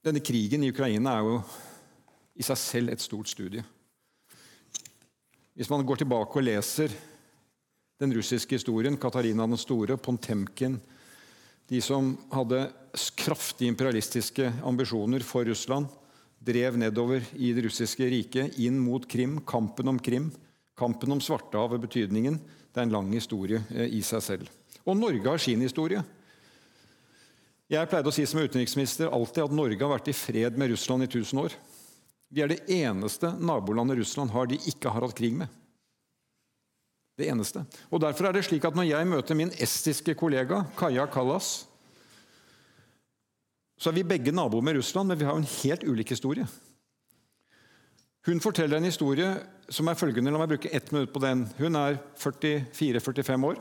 Denne 0.00 0.24
krigen 0.24 0.64
i 0.64 0.72
Ukraina 0.72 1.18
er 1.20 1.28
jo 1.28 1.42
i 2.40 2.46
seg 2.46 2.58
selv 2.58 2.92
et 2.92 3.04
stort 3.04 3.28
studie. 3.28 3.62
Hvis 5.54 5.68
man 5.68 5.84
går 5.84 6.00
tilbake 6.00 6.40
og 6.40 6.46
leser 6.46 6.92
den 8.00 8.14
russiske 8.16 8.56
historien, 8.56 8.96
Katarina 8.96 9.44
den 9.44 9.60
store, 9.60 9.98
Pontemkin 10.00 10.78
De 11.68 11.78
som 11.84 12.14
hadde 12.32 12.64
kraftige 13.14 13.70
imperialistiske 13.70 14.48
ambisjoner 14.66 15.22
for 15.22 15.46
Russland, 15.46 15.86
drev 16.40 16.78
nedover 16.80 17.22
i 17.36 17.52
det 17.54 17.68
russiske 17.68 18.08
riket, 18.10 18.56
inn 18.58 18.80
mot 18.80 19.04
Krim, 19.06 19.36
kampen 19.46 19.92
om 19.92 20.00
Krim, 20.00 20.32
kampen 20.74 21.12
om 21.12 21.20
Svartehavet, 21.20 21.78
betydningen. 21.84 22.40
Det 22.72 22.80
er 22.80 22.88
en 22.88 22.96
lang 22.96 23.12
historie 23.14 23.60
eh, 23.70 23.86
i 23.86 24.00
seg 24.02 24.24
selv. 24.24 24.50
Og 24.82 24.96
Norge 24.96 25.28
har 25.28 25.38
sin 25.38 25.62
historie. 25.62 26.02
Jeg 27.70 27.86
pleide 27.86 28.10
å 28.10 28.14
si 28.14 28.24
som 28.26 28.40
utenriksminister 28.42 29.12
alltid 29.12 29.44
at 29.44 29.54
Norge 29.54 29.78
har 29.78 29.92
vært 29.92 30.10
i 30.10 30.16
fred 30.16 30.56
med 30.58 30.72
Russland 30.72 31.06
i 31.06 31.10
1000 31.10 31.44
år. 31.44 31.54
Vi 32.30 32.42
er 32.44 32.52
det 32.52 32.62
eneste 32.70 33.32
nabolandet 33.42 33.98
Russland 33.98 34.30
har 34.30 34.46
de 34.46 34.58
ikke 34.70 34.92
har 34.92 35.02
hatt 35.02 35.16
krig 35.18 35.34
med. 35.34 35.50
Det 37.18 37.26
eneste. 37.28 37.64
Og 37.90 38.00
Derfor 38.00 38.28
er 38.28 38.36
det 38.36 38.46
slik 38.46 38.64
at 38.64 38.76
når 38.78 38.86
jeg 38.88 39.08
møter 39.10 39.36
min 39.36 39.50
estiske 39.60 40.14
kollega 40.16 40.62
Kaja 40.78 41.04
Kallas, 41.10 41.66
så 43.80 43.90
er 43.90 43.96
vi 43.98 44.06
begge 44.06 44.32
naboer 44.32 44.62
med 44.64 44.76
Russland, 44.76 45.08
men 45.08 45.18
vi 45.18 45.26
har 45.26 45.36
en 45.36 45.48
helt 45.62 45.84
ulik 45.88 46.12
historie. 46.14 46.46
Hun 48.28 48.40
forteller 48.44 48.76
en 48.76 48.88
historie 48.88 49.28
som 49.72 49.88
er 49.88 49.96
følgende. 49.96 50.32
La 50.32 50.40
meg 50.40 50.50
bruke 50.52 50.70
ett 50.72 50.90
minutt 50.92 51.12
på 51.14 51.22
den. 51.24 51.46
Hun 51.56 51.78
er 51.80 51.96
44-45 52.20 53.46
år. 53.48 53.60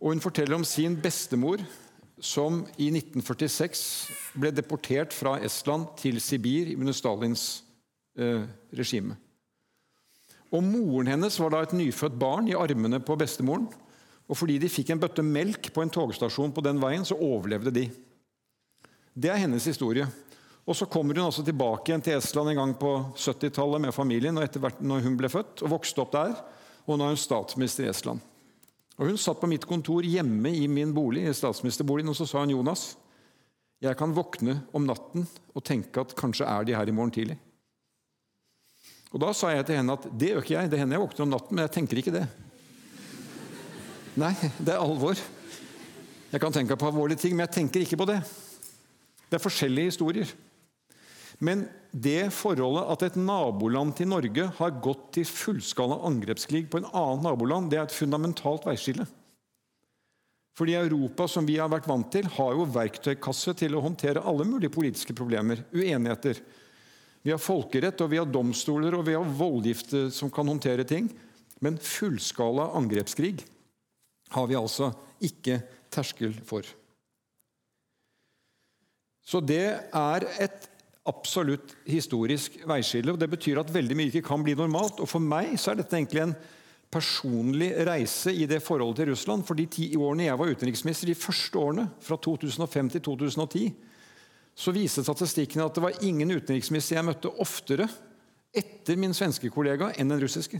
Og 0.00 0.12
hun 0.12 0.20
forteller 0.20 0.58
om 0.58 0.66
sin 0.68 0.98
bestemor 1.00 1.62
som 2.20 2.62
i 2.76 2.90
1946 2.92 3.82
ble 4.40 4.52
deportert 4.54 5.14
fra 5.16 5.38
Estland 5.44 5.88
til 6.00 6.20
Sibir 6.22 6.72
under 6.76 6.96
Stalins 6.96 7.64
eh, 8.18 8.44
regime. 8.76 9.16
Og 10.50 10.64
Moren 10.66 11.10
hennes 11.12 11.36
var 11.40 11.54
da 11.54 11.62
et 11.64 11.76
nyfødt 11.78 12.18
barn 12.18 12.48
i 12.50 12.56
armene 12.58 13.00
på 13.02 13.16
bestemoren. 13.18 13.68
Og 14.30 14.38
fordi 14.38 14.58
de 14.62 14.70
fikk 14.70 14.92
en 14.94 15.02
bøtte 15.02 15.24
melk 15.26 15.70
på 15.74 15.82
en 15.82 15.90
togstasjon 15.90 16.52
på 16.54 16.62
den 16.62 16.78
veien, 16.82 17.06
så 17.06 17.18
overlevde 17.18 17.72
de. 17.74 17.86
Det 19.14 19.30
er 19.30 19.42
hennes 19.42 19.66
historie. 19.66 20.06
Og 20.66 20.76
Så 20.76 20.86
kommer 20.86 21.16
hun 21.16 21.26
også 21.26 21.42
tilbake 21.42 21.90
igjen 21.90 22.02
til 22.04 22.14
Estland 22.14 22.52
en 22.52 22.60
gang 22.60 22.74
på 22.78 22.92
70-tallet 23.16 23.80
med 23.82 23.94
familien 23.94 24.36
og 24.38 24.44
etter 24.44 24.62
hvert 24.62 24.82
når 24.84 25.02
hun 25.02 25.16
ble 25.18 25.30
født, 25.32 25.64
og 25.64 25.72
vokste 25.72 26.04
opp 26.04 26.12
der. 26.14 26.36
Og 26.86 26.98
nå 26.98 27.06
er 27.06 27.16
hun 27.16 27.18
statsminister 27.18 27.88
i 27.88 27.90
Estland. 27.90 28.20
Og 29.00 29.08
Hun 29.08 29.16
satt 29.18 29.40
på 29.40 29.48
mitt 29.48 29.64
kontor 29.64 30.04
hjemme 30.04 30.52
i 30.52 30.66
min 30.68 30.92
bolig, 30.92 31.24
i 31.24 31.32
statsministerboligen, 31.36 32.12
og 32.12 32.18
så 32.18 32.26
sa 32.28 32.42
hun 32.44 32.52
Jonas, 32.52 32.98
jeg 33.80 33.96
kan 33.96 34.12
våkne 34.12 34.58
om 34.76 34.84
natten 34.84 35.24
og 35.56 35.64
tenke 35.64 36.02
at 36.02 36.12
kanskje 36.18 36.44
er 36.44 36.66
de 36.68 36.74
her 36.76 36.90
i 36.90 36.92
morgen 36.92 37.14
tidlig. 37.14 37.38
Og 39.10 39.22
Da 39.24 39.32
sa 39.34 39.54
jeg 39.54 39.64
til 39.66 39.80
henne 39.80 39.96
at 39.96 40.04
det 40.12 40.28
gjør 40.30 40.44
ikke 40.44 40.54
jeg. 40.54 40.70
Det 40.70 40.78
hender 40.78 40.98
jeg 40.98 41.02
våkner 41.06 41.24
om 41.24 41.32
natten, 41.32 41.56
men 41.56 41.64
jeg 41.64 41.72
tenker 41.78 41.98
ikke 41.98 42.14
det. 42.14 42.26
Nei, 44.20 44.34
det 44.60 44.74
er 44.74 44.84
alvor. 44.84 45.18
Jeg 46.30 46.42
kan 46.44 46.54
tenke 46.54 46.76
på 46.76 46.90
alvorlige 46.90 47.24
ting, 47.24 47.34
men 47.34 47.46
jeg 47.48 47.56
tenker 47.56 47.82
ikke 47.82 47.98
på 47.98 48.06
det. 48.12 48.20
Det 49.30 49.38
er 49.38 49.42
forskjellige 49.42 49.94
historier. 49.94 50.30
Men 51.40 51.64
det 51.90 52.30
forholdet 52.36 52.90
at 52.92 53.04
et 53.06 53.16
naboland 53.18 53.96
til 53.98 54.10
Norge 54.12 54.44
har 54.58 54.76
gått 54.84 55.08
til 55.16 55.26
fullskala 55.26 55.96
angrepskrig 56.06 56.66
på 56.70 56.82
en 56.82 56.90
annen 56.92 57.24
naboland, 57.26 57.70
det 57.72 57.80
er 57.80 57.88
et 57.88 57.96
fundamentalt 57.96 58.68
veiskille. 58.68 59.06
Fordi 60.60 60.74
Europa, 60.76 61.26
som 61.30 61.46
vi 61.48 61.56
har 61.56 61.70
vært 61.72 61.88
vant 61.88 62.10
til, 62.12 62.26
har 62.36 62.56
jo 62.56 62.68
verktøykasse 62.68 63.54
til 63.56 63.74
å 63.74 63.82
håndtere 63.84 64.22
alle 64.28 64.44
mulige 64.44 64.74
politiske 64.74 65.16
problemer, 65.16 65.62
uenigheter. 65.72 66.42
Vi 67.24 67.32
har 67.32 67.40
folkerett, 67.40 68.00
og 68.04 68.12
vi 68.12 68.20
har 68.20 68.28
domstoler 68.28 68.96
og 68.96 69.06
vi 69.08 69.16
har 69.16 69.36
voldgifte 69.40 70.08
som 70.14 70.32
kan 70.32 70.48
håndtere 70.50 70.84
ting. 70.88 71.08
Men 71.64 71.80
fullskala 71.80 72.70
angrepskrig 72.76 73.38
har 74.36 74.48
vi 74.48 74.58
altså 74.58 74.92
ikke 75.24 75.58
terskel 75.92 76.36
for. 76.46 76.64
Så 79.24 79.42
det 79.44 79.64
er 79.94 80.26
et 80.42 80.69
absolutt 81.10 81.74
historisk 81.88 82.60
veiskille. 82.68 83.12
og 83.12 83.20
Det 83.20 83.28
betyr 83.32 83.60
at 83.60 83.74
veldig 83.74 83.98
mye 83.98 84.12
ikke 84.12 84.28
kan 84.30 84.42
bli 84.46 84.56
normalt. 84.58 85.02
og 85.02 85.10
For 85.10 85.22
meg 85.22 85.56
så 85.58 85.72
er 85.72 85.82
dette 85.82 85.98
egentlig 85.98 86.24
en 86.24 86.36
personlig 86.90 87.70
reise 87.86 88.32
i 88.34 88.48
det 88.50 88.62
forholdet 88.64 89.02
til 89.02 89.12
Russland. 89.12 89.46
For 89.46 89.58
de 89.58 89.68
ti 89.70 89.90
årene 89.96 90.26
jeg 90.26 90.40
var 90.40 90.50
utenriksminister, 90.50 91.10
de 91.10 91.18
første 91.18 91.58
årene, 91.58 91.86
fra 92.02 92.18
2005 92.18 92.90
til 92.96 93.04
2010, 93.06 93.70
så 94.60 94.74
viste 94.74 95.04
statistikken 95.06 95.62
at 95.64 95.76
det 95.76 95.84
var 95.84 96.02
ingen 96.04 96.34
utenriksminister 96.34 96.98
jeg 96.98 97.06
møtte 97.06 97.32
oftere 97.40 97.86
etter 98.50 98.98
min 98.98 99.14
svenske 99.14 99.48
kollega 99.54 99.92
enn 99.96 100.10
den 100.10 100.20
russiske. 100.22 100.58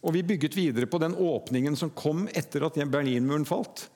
Og 0.00 0.14
vi 0.16 0.24
bygget 0.24 0.56
videre 0.56 0.88
på 0.88 0.98
den 1.02 1.14
åpningen 1.14 1.76
som 1.76 1.92
kom 1.92 2.24
etter 2.32 2.64
at 2.64 2.78
Berlinmuren 2.88 3.44
falt. 3.44 3.90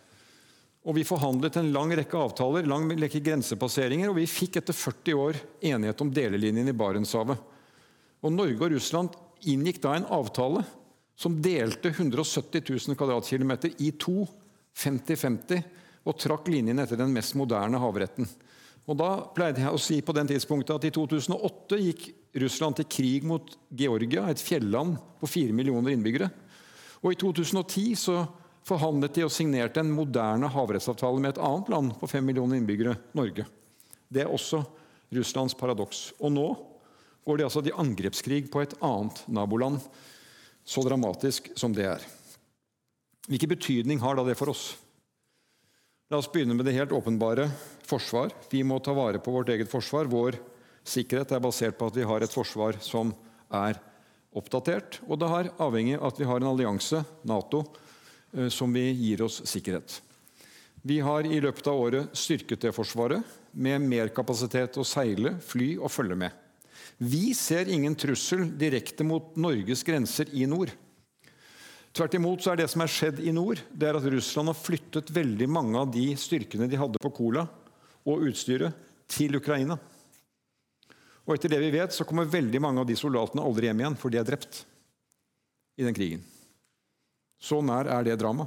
Og 0.84 0.98
Vi 0.98 1.04
forhandlet 1.08 1.56
en 1.56 1.72
lang 1.72 1.92
rekke 1.96 2.18
avtaler, 2.20 2.66
lang 2.68 2.90
rekke 2.92 3.22
grensepasseringer, 3.24 4.10
og 4.10 4.18
vi 4.18 4.28
fikk 4.28 4.58
etter 4.60 4.76
40 4.76 5.14
år 5.16 5.38
enighet 5.64 6.00
om 6.04 6.10
delelinjen 6.12 6.68
i 6.68 6.76
Barentshavet. 6.76 7.40
Og 8.24 8.32
Norge 8.32 8.60
og 8.60 8.74
Russland 8.74 9.16
inngikk 9.48 9.80
da 9.84 9.94
en 9.96 10.08
avtale 10.12 10.64
som 11.16 11.38
delte 11.40 11.88
170 11.88 12.60
000 12.68 12.98
kvadratkilometer 12.98 13.72
i 13.80 13.94
to, 13.96 14.26
50-50, 14.76 15.62
og 16.04 16.18
trakk 16.20 16.50
linjen 16.52 16.82
etter 16.82 17.00
den 17.00 17.14
mest 17.14 17.36
moderne 17.38 17.80
havretten. 17.80 18.28
Og 18.84 18.98
Da 19.00 19.10
pleide 19.32 19.62
jeg 19.62 19.72
å 19.72 19.80
si 19.80 20.02
på 20.04 20.12
den 20.12 20.28
tidspunktet 20.28 20.76
at 20.76 20.84
i 20.84 20.92
2008 20.92 21.78
gikk 21.80 22.08
Russland 22.42 22.76
til 22.76 22.90
krig 22.90 23.24
mot 23.24 23.54
Georgia, 23.72 24.26
et 24.28 24.42
fjelland 24.42 24.98
på 25.20 25.30
fire 25.30 25.54
millioner 25.56 25.94
innbyggere. 25.94 26.28
Og 27.00 27.14
i 27.14 27.20
2010 27.20 27.94
så 27.96 28.18
forhandlet 28.64 29.16
de 29.16 29.26
og 29.26 29.32
signerte 29.32 29.82
en 29.82 29.92
moderne 29.92 30.48
havrettsavtale 30.52 31.20
med 31.20 31.34
et 31.34 31.42
annet 31.44 31.70
land 31.72 31.92
på 32.00 32.08
fem 32.10 32.24
millioner 32.24 32.58
innbyggere, 32.58 32.96
Norge. 33.16 33.46
Det 34.08 34.24
er 34.24 34.32
også 34.32 34.62
Russlands 35.14 35.56
paradoks. 35.58 36.12
Og 36.20 36.32
nå 36.32 36.46
går 37.24 37.40
de 37.40 37.46
altså 37.46 37.62
til 37.64 37.76
angrepskrig 37.80 38.46
på 38.52 38.62
et 38.64 38.76
annet 38.84 39.22
naboland, 39.32 39.80
så 40.64 40.84
dramatisk 40.84 41.50
som 41.60 41.74
det 41.76 41.86
er. 41.88 42.06
Hvilken 43.28 43.52
betydning 43.52 44.00
har 44.00 44.16
da 44.16 44.24
det 44.26 44.36
for 44.36 44.52
oss? 44.52 44.74
La 46.12 46.20
oss 46.20 46.28
begynne 46.32 46.56
med 46.56 46.68
det 46.68 46.76
helt 46.76 46.92
åpenbare 46.92 47.48
forsvar. 47.84 48.32
Vi 48.52 48.60
må 48.64 48.76
ta 48.84 48.92
vare 48.96 49.20
på 49.20 49.32
vårt 49.32 49.48
eget 49.52 49.70
forsvar. 49.72 50.08
Vår 50.12 50.36
sikkerhet 50.84 51.32
er 51.32 51.40
basert 51.44 51.78
på 51.80 51.88
at 51.88 51.96
vi 51.96 52.04
har 52.04 52.24
et 52.24 52.32
forsvar 52.32 52.76
som 52.84 53.14
er 53.48 53.80
oppdatert, 54.34 54.98
og 55.08 55.20
det 55.20 55.30
er 55.30 55.50
avhengig 55.62 55.96
av 55.96 56.10
at 56.10 56.20
vi 56.20 56.26
har 56.28 56.42
en 56.42 56.50
allianse, 56.50 57.00
Nato, 57.28 57.62
som 58.50 58.72
vi 58.74 58.88
gir 58.90 59.22
oss 59.26 59.40
sikkerhet. 59.46 60.00
Vi 60.84 60.98
har 61.00 61.24
i 61.24 61.40
løpet 61.40 61.66
av 61.70 61.80
året 61.80 62.16
styrket 62.18 62.66
det 62.66 62.74
forsvaret 62.76 63.24
med 63.56 63.84
mer 63.86 64.10
kapasitet 64.12 64.76
å 64.76 64.84
seile, 64.84 65.38
fly 65.40 65.76
og 65.78 65.92
følge 65.92 66.18
med. 66.26 66.34
Vi 66.98 67.32
ser 67.34 67.70
ingen 67.72 67.94
trussel 67.96 68.46
direkte 68.58 69.06
mot 69.06 69.32
Norges 69.40 69.82
grenser 69.86 70.28
i 70.36 70.44
nord. 70.50 70.74
Tvert 71.94 72.16
imot 72.18 72.42
så 72.42 72.52
er 72.52 72.60
det 72.60 72.68
som 72.72 72.82
er 72.82 72.90
skjedd 72.90 73.20
i 73.22 73.32
nord, 73.32 73.62
det 73.70 73.88
er 73.88 73.96
at 73.96 74.06
Russland 74.10 74.50
har 74.50 74.58
flyttet 74.58 75.12
veldig 75.14 75.48
mange 75.48 75.78
av 75.78 75.92
de 75.94 76.08
styrkene 76.18 76.66
de 76.68 76.80
hadde 76.80 77.00
på 77.02 77.12
Kola 77.14 77.46
og 78.04 78.26
utstyret, 78.28 78.74
til 79.08 79.36
Ukraina. 79.36 79.76
Og 81.24 81.34
etter 81.36 81.52
det 81.52 81.60
vi 81.60 81.72
vet, 81.76 81.92
så 81.92 82.06
kommer 82.08 82.28
veldig 82.28 82.60
mange 82.60 82.82
av 82.82 82.88
de 82.88 82.96
soldatene 82.98 83.44
aldri 83.44 83.68
hjem 83.68 83.82
igjen, 83.84 83.98
for 84.00 84.10
de 84.10 84.20
er 84.20 84.26
drept 84.26 84.64
i 85.76 85.84
den 85.86 85.96
krigen. 85.96 86.24
Så 87.44 87.60
nær 87.60 87.90
er 87.92 88.06
det 88.06 88.16
drama. 88.20 88.46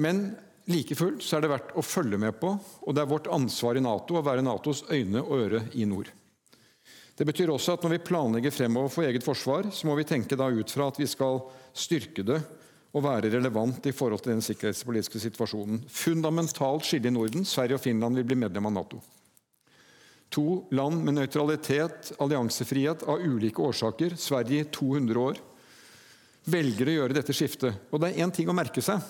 Men 0.00 0.30
like 0.70 0.94
fullt 0.94 1.24
så 1.26 1.36
er 1.36 1.44
det 1.44 1.50
verdt 1.50 1.74
å 1.74 1.84
følge 1.84 2.20
med 2.20 2.38
på, 2.40 2.54
og 2.54 2.94
det 2.94 3.02
er 3.02 3.10
vårt 3.10 3.28
ansvar 3.34 3.76
i 3.76 3.82
Nato 3.82 4.16
å 4.16 4.24
være 4.24 4.44
Natos 4.46 4.84
øyne 4.88 5.22
og 5.24 5.42
øre 5.42 5.64
i 5.74 5.86
nord. 5.88 6.12
Det 7.18 7.26
betyr 7.28 7.50
også 7.52 7.74
at 7.74 7.82
når 7.84 7.98
vi 7.98 8.04
planlegger 8.06 8.54
fremover 8.54 8.92
for 8.94 9.04
eget 9.04 9.26
forsvar, 9.26 9.68
så 9.74 9.88
må 9.88 9.96
vi 9.98 10.06
tenke 10.08 10.38
da 10.40 10.46
ut 10.48 10.72
fra 10.72 10.86
at 10.88 11.00
vi 11.00 11.08
skal 11.10 11.42
styrke 11.76 12.24
det 12.24 12.38
og 12.96 13.04
være 13.04 13.28
relevant 13.34 13.84
i 13.86 13.92
forhold 13.94 14.22
til 14.24 14.32
den 14.32 14.44
sikkerhetspolitiske 14.44 15.20
situasjonen. 15.26 15.82
Fundamentalt 15.84 16.86
skille 16.88 17.10
i 17.10 17.14
Norden. 17.14 17.44
Sverige 17.46 17.76
og 17.76 17.84
Finland 17.84 18.16
vil 18.18 18.26
bli 18.30 18.38
medlem 18.40 18.70
av 18.70 18.74
Nato. 18.78 19.02
To 20.32 20.46
land 20.74 21.04
med 21.04 21.18
nøytralitet, 21.18 22.14
alliansefrihet 22.22 23.04
av 23.10 23.20
ulike 23.20 23.62
årsaker. 23.68 24.16
Sverige 24.18 24.64
i 24.64 24.70
200 24.72 25.20
år 25.20 25.44
velger 26.48 26.88
å 26.88 26.96
gjøre 26.98 27.16
dette 27.16 27.34
skiftet. 27.36 27.88
Og 27.90 28.00
det 28.00 28.10
er 28.10 28.24
én 28.24 28.32
ting 28.34 28.48
å 28.50 28.56
merke 28.56 28.82
seg. 28.84 29.02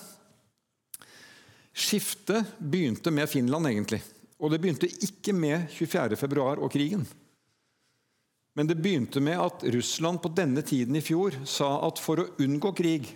Skiftet 1.71 2.57
begynte 2.59 3.13
med 3.15 3.29
Finland, 3.31 3.69
egentlig. 3.69 4.01
Og 4.41 4.51
det 4.51 4.59
begynte 4.61 4.89
ikke 4.89 5.33
med 5.37 5.69
24.2 5.71 6.45
og 6.57 6.71
krigen. 6.73 7.05
Men 8.57 8.67
det 8.67 8.81
begynte 8.83 9.21
med 9.23 9.39
at 9.39 9.63
Russland 9.63 10.19
på 10.21 10.31
denne 10.35 10.63
tiden 10.67 10.97
i 10.99 11.03
fjor 11.03 11.37
sa 11.47 11.77
at 11.87 12.01
for 12.03 12.19
å 12.19 12.29
unngå 12.43 12.73
krig, 12.75 13.07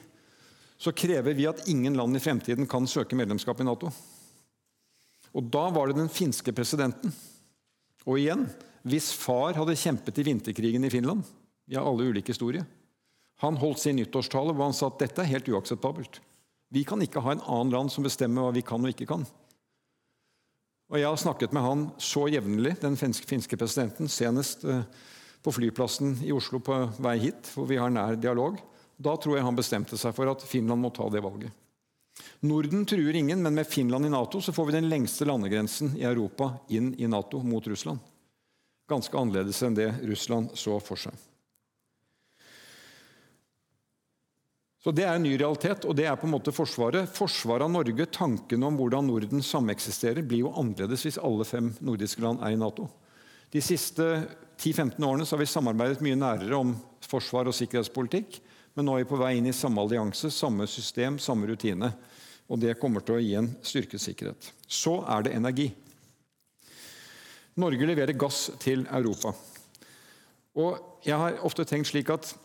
så 0.80 0.94
krever 0.96 1.36
vi 1.36 1.48
at 1.50 1.66
ingen 1.72 1.98
land 1.98 2.16
i 2.16 2.24
fremtiden 2.24 2.68
kan 2.72 2.88
søke 2.88 3.18
medlemskap 3.20 3.60
i 3.60 3.68
Nato. 3.68 3.92
Og 5.36 5.52
da 5.52 5.66
var 5.76 5.92
det 5.92 6.00
den 6.00 6.12
finske 6.12 6.54
presidenten. 6.56 7.12
Og 8.08 8.22
igjen, 8.22 8.46
hvis 8.88 9.10
far 9.18 9.58
hadde 9.58 9.76
kjempet 9.80 10.22
i 10.22 10.26
vinterkrigen 10.28 10.84
i 10.86 10.92
Finland 10.94 11.26
Vi 11.66 11.74
har 11.74 11.88
alle 11.90 12.06
ulike 12.06 12.30
historier. 12.30 12.64
Han 13.44 13.58
holdt 13.60 13.82
sin 13.84 13.98
nyttårstale 14.00 14.54
hvor 14.54 14.70
han 14.70 14.78
sa 14.78 14.88
at 14.92 15.02
dette 15.02 15.24
er 15.24 15.34
helt 15.34 15.50
uakseptabelt. 15.52 16.22
Vi 16.72 16.84
kan 16.88 17.02
ikke 17.04 17.24
ha 17.24 17.36
en 17.36 17.44
annen 17.44 17.74
land 17.74 17.92
som 17.94 18.06
bestemmer 18.06 18.46
hva 18.46 18.54
vi 18.56 18.64
kan 18.66 18.84
og 18.84 18.94
ikke 18.94 19.08
kan. 19.10 19.26
Og 20.92 21.00
Jeg 21.00 21.10
har 21.10 21.18
snakket 21.18 21.54
med 21.54 21.66
han 21.66 21.84
så 21.98 22.28
jevnlig, 22.30 22.76
den 22.82 22.96
finske 22.96 23.58
presidenten, 23.58 24.10
senest 24.12 24.64
eh, 24.70 24.86
på 25.42 25.54
flyplassen 25.54 26.20
i 26.26 26.34
Oslo 26.34 26.62
på 26.62 26.78
vei 27.02 27.18
hit, 27.26 27.50
hvor 27.54 27.68
vi 27.70 27.80
har 27.82 27.94
nær 27.94 28.18
dialog. 28.22 28.60
Da 28.98 29.16
tror 29.18 29.38
jeg 29.38 29.46
han 29.46 29.58
bestemte 29.58 29.98
seg 29.98 30.14
for 30.16 30.30
at 30.32 30.46
Finland 30.46 30.82
må 30.82 30.94
ta 30.94 31.08
det 31.12 31.24
valget. 31.26 31.52
Norden 32.46 32.86
truer 32.88 33.18
ingen, 33.18 33.42
men 33.44 33.58
med 33.58 33.68
Finland 33.68 34.06
i 34.06 34.12
Nato 34.14 34.40
så 34.42 34.54
får 34.56 34.70
vi 34.70 34.78
den 34.78 34.90
lengste 34.90 35.28
landegrensen 35.28 35.98
i 36.00 36.06
Europa 36.08 36.54
inn 36.72 36.94
i 37.02 37.10
Nato 37.12 37.42
mot 37.44 37.68
Russland. 37.68 38.00
Ganske 38.88 39.18
annerledes 39.18 39.62
enn 39.66 39.76
det 39.76 39.90
Russland 40.06 40.54
så 40.54 40.78
for 40.80 41.02
seg. 41.02 41.18
Så 44.86 44.92
Det 44.94 45.02
er 45.02 45.16
en 45.18 45.24
ny 45.26 45.32
realitet, 45.34 45.82
og 45.90 45.96
det 45.98 46.04
er 46.06 46.14
på 46.14 46.28
en 46.28 46.36
måte 46.36 46.52
Forsvaret. 46.54 47.10
Forsvaret 47.10 47.66
av 47.66 47.72
Norge, 47.74 48.06
tanken 48.06 48.62
om 48.68 48.76
hvordan 48.78 49.08
Norden 49.10 49.42
sameksisterer, 49.42 50.22
blir 50.22 50.44
jo 50.44 50.52
annerledes 50.54 51.08
hvis 51.08 51.18
alle 51.18 51.48
fem 51.50 51.72
nordiske 51.82 52.22
land 52.22 52.44
er 52.46 52.54
i 52.54 52.60
Nato. 52.62 52.86
De 53.50 53.64
siste 53.66 54.06
10-15 54.62 55.02
årene 55.02 55.26
har 55.26 55.42
vi 55.42 55.48
samarbeidet 55.50 56.06
mye 56.06 56.20
nærere 56.22 56.60
om 56.60 56.76
forsvar 57.02 57.50
og 57.50 57.58
sikkerhetspolitikk, 57.58 58.38
men 58.78 58.86
nå 58.86 58.94
er 58.94 59.08
vi 59.08 59.10
på 59.10 59.20
vei 59.24 59.32
inn 59.40 59.50
i 59.50 59.56
samme 59.58 59.82
allianse, 59.82 60.30
samme 60.30 60.70
system, 60.70 61.18
samme 61.18 61.50
rutine. 61.50 61.90
Og 62.46 62.62
det 62.62 62.78
kommer 62.78 63.02
til 63.02 63.18
å 63.18 63.26
gi 63.26 63.34
en 63.42 63.50
styrket 63.66 64.06
sikkerhet. 64.06 64.54
Så 64.70 65.00
er 65.02 65.26
det 65.26 65.34
energi. 65.34 65.72
Norge 67.58 67.90
leverer 67.90 68.14
gass 68.14 68.52
til 68.62 68.86
Europa. 68.86 69.34
Og 70.62 71.02
jeg 71.10 71.18
har 71.18 71.42
ofte 71.42 71.66
tenkt 71.66 71.90
slik 71.90 72.14
at 72.14 72.36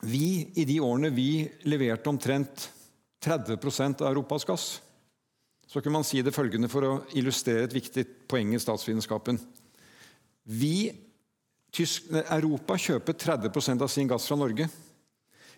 vi, 0.00 0.50
i 0.54 0.64
de 0.68 0.80
årene 0.84 1.10
vi 1.10 1.46
leverte 1.64 2.10
omtrent 2.10 2.68
30% 3.24 4.02
av 4.02 4.10
Europas 4.10 4.44
gass, 4.44 4.66
så 5.66 5.80
kunne 5.80 5.98
man 5.98 6.06
si 6.06 6.22
det 6.22 6.34
følgende 6.34 6.68
for 6.70 6.86
å 6.86 6.92
illustrere 7.18 7.66
et 7.66 7.74
viktig 7.74 8.04
poeng 8.30 8.52
i 8.54 8.60
statsvitenskapen. 8.62 9.38
Vi, 10.46 10.92
Europa 12.30 12.76
kjøper 12.78 13.16
30% 13.18 13.82
av 13.82 13.90
sin 13.90 14.08
gass 14.08 14.28
fra 14.28 14.38
Norge. 14.38 14.68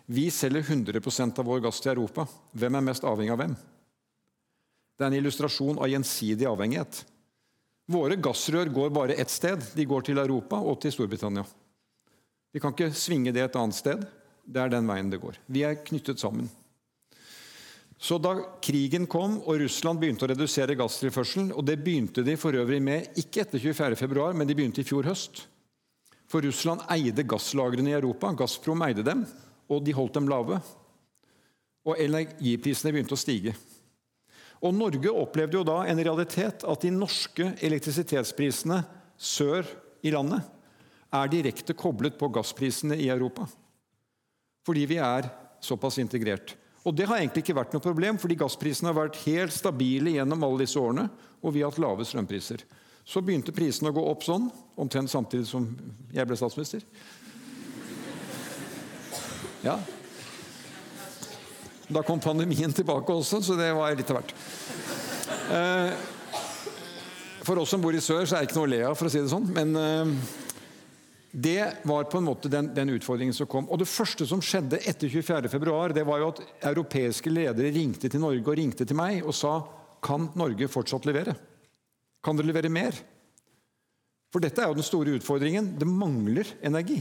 Vi 0.09 0.25
selger 0.33 0.65
100% 0.65 1.39
av 1.39 1.45
vår 1.45 1.61
gass 1.67 1.83
til 1.83 1.93
Europa. 1.93 2.25
Hvem 2.57 2.79
er 2.79 2.87
mest 2.87 3.05
avhengig 3.05 3.35
av 3.35 3.43
hvem? 3.43 3.53
Det 4.97 5.05
er 5.05 5.11
en 5.11 5.19
illustrasjon 5.19 5.77
av 5.79 5.87
gjensidig 5.91 6.47
avhengighet. 6.49 7.03
Våre 7.89 8.17
gassrør 8.21 8.73
går 8.73 8.89
bare 8.93 9.15
ett 9.21 9.29
sted. 9.29 9.61
De 9.77 9.85
går 9.85 10.09
til 10.09 10.17
Europa 10.21 10.57
og 10.59 10.81
til 10.81 10.93
Storbritannia. 10.93 11.45
Vi 12.49 12.61
kan 12.61 12.73
ikke 12.73 12.89
svinge 12.97 13.31
det 13.33 13.45
et 13.45 13.55
annet 13.61 13.77
sted. 13.77 14.01
Det 14.45 14.61
er 14.61 14.71
den 14.71 14.87
veien 14.89 15.11
det 15.11 15.21
går. 15.21 15.37
Vi 15.47 15.63
er 15.67 15.79
knyttet 15.85 16.21
sammen. 16.21 16.49
Så 17.99 18.15
da 18.23 18.31
krigen 18.63 19.09
kom 19.11 19.41
og 19.41 19.59
Russland 19.59 19.99
begynte 19.99 20.23
å 20.23 20.29
redusere 20.31 20.77
gasstilførselen, 20.79 21.51
og 21.51 21.65
det 21.67 21.81
begynte 21.83 22.23
de 22.23 22.37
for 22.39 22.55
øvrig 22.55 22.79
med 22.81 23.19
ikke 23.19 23.43
etter 23.43 23.59
24.2, 23.59 24.29
men 24.39 24.47
de 24.47 24.55
begynte 24.55 24.79
i 24.79 24.87
fjor 24.87 25.09
høst 25.09 25.43
For 26.29 26.45
Russland 26.45 26.85
eide 26.93 27.25
gasslagrene 27.25 27.89
i 27.89 27.97
Europa. 27.97 28.29
Gazprom 28.37 28.85
eide 28.85 29.03
dem, 29.03 29.25
og 29.67 29.83
de 29.83 29.95
holdt 29.97 30.15
dem 30.15 30.29
lave. 30.29 30.59
Og 31.89 31.97
energiprisene 31.99 32.93
begynte 32.93 33.17
å 33.17 33.19
stige. 33.19 33.55
Og 34.61 34.75
Norge 34.75 35.11
opplevde 35.11 35.57
jo 35.57 35.65
da 35.67 35.81
en 35.87 35.99
realitet 35.99 36.63
at 36.67 36.85
de 36.85 36.91
norske 36.93 37.53
elektrisitetsprisene 37.65 38.83
sør 39.17 39.67
i 40.05 40.13
landet 40.13 40.45
er 41.15 41.31
direkte 41.31 41.73
koblet 41.73 42.19
på 42.19 42.29
gassprisene 42.31 42.97
i 42.99 43.09
Europa. 43.09 43.47
Fordi 44.69 44.83
vi 44.85 44.99
er 45.01 45.25
såpass 45.65 45.97
integrert. 45.97 46.53
Og 46.85 46.93
Det 46.95 47.07
har 47.09 47.17
egentlig 47.17 47.41
ikke 47.41 47.57
vært 47.57 47.73
noe 47.73 47.81
problem, 47.81 48.19
fordi 48.21 48.37
gassprisene 48.37 48.91
har 48.91 48.97
vært 48.99 49.17
helt 49.25 49.53
stabile 49.53 50.13
gjennom 50.13 50.43
alle 50.45 50.61
disse 50.61 50.77
årene, 50.77 51.07
og 51.41 51.55
vi 51.55 51.63
har 51.63 51.71
hatt 51.71 51.81
lave 51.81 52.05
strømpriser. 52.05 52.61
Så 53.01 53.23
begynte 53.25 53.53
prisene 53.55 53.89
å 53.89 53.95
gå 53.97 54.03
opp 54.11 54.21
sånn, 54.21 54.45
omtrent 54.77 55.09
samtidig 55.09 55.47
som 55.49 55.65
jeg 56.13 56.29
ble 56.29 56.37
statsminister. 56.37 56.85
Ja. 59.65 59.79
Da 61.89 62.05
kom 62.05 62.21
pandemien 62.21 62.73
tilbake 62.73 63.09
også, 63.09 63.41
så 63.41 63.57
det 63.57 63.71
var 63.73 63.97
litt 63.97 64.13
av 64.13 64.21
hvert. 64.21 64.35
Eh, 65.49 65.89
for 67.41 67.57
oss 67.57 67.73
som 67.73 67.81
bor 67.81 67.97
i 67.97 68.05
sør, 68.05 68.29
så 68.29 68.37
er 68.37 68.45
det 68.45 68.51
ikke 68.51 68.61
noe 68.61 68.69
å 68.69 68.73
le 68.75 68.83
av, 68.91 68.99
for 69.01 69.09
å 69.09 69.13
si 69.13 69.23
det 69.25 69.33
sånn. 69.33 69.49
Men 69.57 69.73
eh, 69.81 70.13
det 71.31 71.83
var 71.83 72.07
på 72.09 72.17
en 72.17 72.25
måte 72.25 72.49
den, 72.49 72.71
den, 72.73 72.89
utfordringen 72.89 73.33
som 73.33 73.47
kom. 73.47 73.67
Og 73.69 73.79
Det 73.79 73.89
første 73.89 74.25
som 74.25 74.41
skjedde 74.41 74.79
etter 74.89 75.11
24.2, 75.11 75.93
det 75.93 76.05
var 76.07 76.21
jo 76.21 76.31
at 76.33 76.41
europeiske 76.71 77.29
ledere 77.29 77.73
ringte 77.75 78.09
til 78.09 78.23
Norge 78.23 78.41
og 78.41 78.57
ringte 78.57 78.87
til 78.87 78.97
meg 78.97 79.21
og 79.21 79.35
sa 79.37 79.59
kan 80.01 80.29
Norge 80.39 80.69
fortsatt 80.71 81.05
levere? 81.05 81.35
Kan 82.23 82.39
dere 82.39 82.49
levere 82.49 82.71
mer? 82.71 82.97
For 84.33 84.41
dette 84.41 84.61
er 84.61 84.69
jo 84.71 84.77
den 84.77 84.85
store 84.85 85.15
utfordringen. 85.17 85.73
Det 85.79 85.87
mangler 85.89 86.49
energi. 86.65 86.99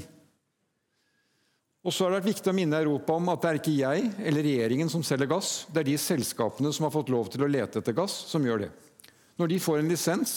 Og 1.87 1.94
så 1.94 2.04
har 2.04 2.12
det 2.12 2.20
vært 2.20 2.32
viktig 2.35 2.50
å 2.50 2.56
minne 2.56 2.80
Europa 2.82 3.14
om 3.16 3.30
at 3.32 3.40
det 3.40 3.50
er 3.50 3.58
ikke 3.61 3.76
jeg 3.78 4.08
eller 4.28 4.44
regjeringen 4.44 4.90
som 4.92 5.04
selger 5.06 5.30
gass. 5.30 5.62
Det 5.73 5.80
er 5.80 5.88
de 5.88 5.99
selskapene 6.00 6.73
som 6.75 6.88
har 6.88 6.92
fått 6.92 7.12
lov 7.12 7.30
til 7.32 7.47
å 7.47 7.50
lete 7.50 7.80
etter 7.80 7.97
gass, 7.97 8.12
som 8.28 8.44
gjør 8.44 8.66
det. 8.66 8.70
Når 9.38 9.52
de 9.52 9.61
får 9.62 9.80
en 9.80 9.88
lisens, 9.92 10.32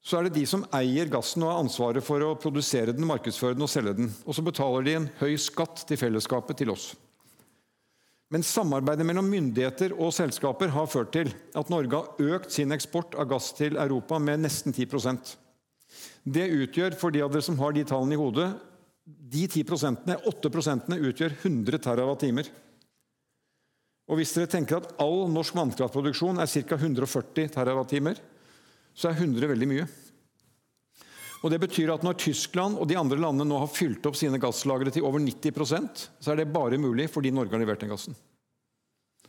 så 0.00 0.16
er 0.16 0.26
det 0.26 0.38
de 0.38 0.46
som 0.48 0.64
eier 0.76 1.10
gassen 1.12 1.44
og 1.44 1.52
har 1.52 1.60
ansvaret 1.60 2.04
for 2.04 2.24
å 2.24 2.32
produsere 2.40 2.94
den, 2.96 3.04
markedsføre 3.08 3.56
den 3.56 3.66
og 3.66 3.70
selge 3.72 3.98
den. 3.98 4.08
Og 4.24 4.36
så 4.36 4.44
betaler 4.44 4.86
de 4.86 4.96
en 4.96 5.08
høy 5.20 5.34
skatt 5.40 5.84
til 5.88 6.00
fellesskapet, 6.00 6.56
til 6.62 6.72
oss. 6.72 6.94
Men 8.30 8.46
samarbeidet 8.46 9.04
mellom 9.04 9.26
myndigheter 9.28 9.92
og 9.98 10.14
selskaper 10.14 10.70
har 10.72 10.88
ført 10.88 11.12
til 11.16 11.32
at 11.58 11.70
Norge 11.72 11.98
har 11.98 12.34
økt 12.38 12.54
sin 12.54 12.72
eksport 12.72 13.16
av 13.18 13.28
gass 13.32 13.50
til 13.58 13.76
Europa 13.76 14.20
med 14.22 14.44
nesten 14.46 14.72
10% 14.72 15.34
Det 16.22 16.46
utgjør, 16.46 16.94
for 16.94 17.10
de 17.10 17.24
av 17.24 17.32
dere 17.32 17.42
som 17.42 17.58
har 17.58 17.74
de 17.74 17.82
tallene 17.84 18.14
i 18.14 18.20
hodet, 18.20 18.48
de 19.04 19.46
10 19.48 19.64
prosentene, 19.66 20.16
8 20.28 20.50
prosentene, 20.52 21.00
utgjør 21.10 21.34
100 21.42 21.80
TWh. 21.82 22.50
Og 24.10 24.18
hvis 24.18 24.34
dere 24.36 24.50
tenker 24.50 24.78
at 24.78 24.92
all 25.02 25.24
norsk 25.32 25.56
vannkraftproduksjon 25.58 26.38
er 26.38 26.50
ca. 26.50 26.78
140 26.78 27.50
TWh, 27.56 28.20
så 28.94 29.10
er 29.10 29.18
100 29.18 29.50
veldig 29.50 29.68
mye. 29.70 29.88
Og 31.40 31.50
Det 31.50 31.60
betyr 31.62 31.94
at 31.94 32.04
når 32.04 32.18
Tyskland 32.20 32.76
og 32.76 32.88
de 32.88 32.98
andre 33.00 33.16
landene 33.20 33.48
nå 33.48 33.62
har 33.62 33.72
fylt 33.72 34.04
opp 34.06 34.16
sine 34.18 34.40
gasslagre 34.40 34.92
til 34.92 35.06
over 35.08 35.22
90% 35.24 36.06
så 36.20 36.32
er 36.32 36.42
det 36.42 36.52
bare 36.52 36.80
mulig 36.80 37.08
fordi 37.08 37.32
Norge 37.32 37.54
har 37.56 37.62
levert 37.62 37.80
den 37.80 37.92
gassen. 37.92 38.16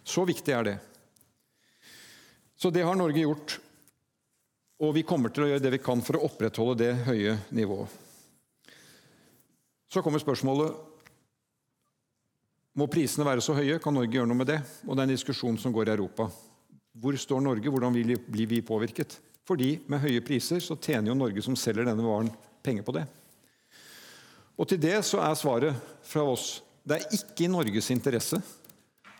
Så 0.04 0.26
viktig 0.28 0.52
er 0.52 0.67
det. 0.67 0.78
Så 2.60 2.69
det 2.69 2.84
har 2.84 2.97
Norge 3.00 3.24
gjort. 3.24 3.60
Og 4.82 4.95
vi 4.97 5.06
kommer 5.08 5.32
til 5.32 5.45
å 5.45 5.50
gjøre 5.54 5.63
det 5.63 5.76
vi 5.78 5.84
kan 5.84 6.02
for 6.04 6.17
å 6.17 6.26
opprettholde 6.28 6.80
det 6.82 6.91
høye 7.06 7.38
nivået. 7.56 7.89
Så 9.91 10.04
kommer 10.04 10.24
spørsmålet 10.24 10.88
må 12.80 12.88
prisene 12.88 13.28
være 13.28 13.43
så 13.43 13.56
høye. 13.56 13.80
Kan 13.84 13.95
Norge 13.97 14.15
gjøre 14.15 14.30
noe 14.32 14.39
med 14.39 14.50
det? 14.52 14.62
Og 14.88 14.95
det 14.95 15.04
er 15.04 15.10
en 15.10 15.13
diskusjon 15.13 15.60
som 15.60 15.74
går 15.76 15.89
i 15.89 15.95
Europa. 15.95 16.30
Hvor 16.91 17.15
står 17.19 17.43
Norge? 17.43 17.71
Hvordan 17.71 17.95
blir 17.95 18.47
vi 18.52 18.62
påvirket? 18.65 19.17
Fordi 19.47 19.75
med 19.89 20.04
høye 20.04 20.21
priser 20.25 20.62
så 20.63 20.77
tjener 20.77 21.12
jo 21.12 21.17
Norge 21.17 21.43
som 21.43 21.58
selger 21.58 21.88
denne 21.88 22.06
varen, 22.06 22.30
penger 22.62 22.86
på 22.86 22.95
det. 22.95 23.06
Og 24.62 24.67
til 24.69 24.82
det 24.82 24.99
så 25.08 25.21
er 25.25 25.38
svaret 25.39 25.95
fra 26.06 26.25
oss 26.30 26.60
det 26.82 26.97
er 26.97 27.13
ikke 27.13 27.45
i 27.45 27.51
Norges 27.51 27.91
interesse 27.93 28.39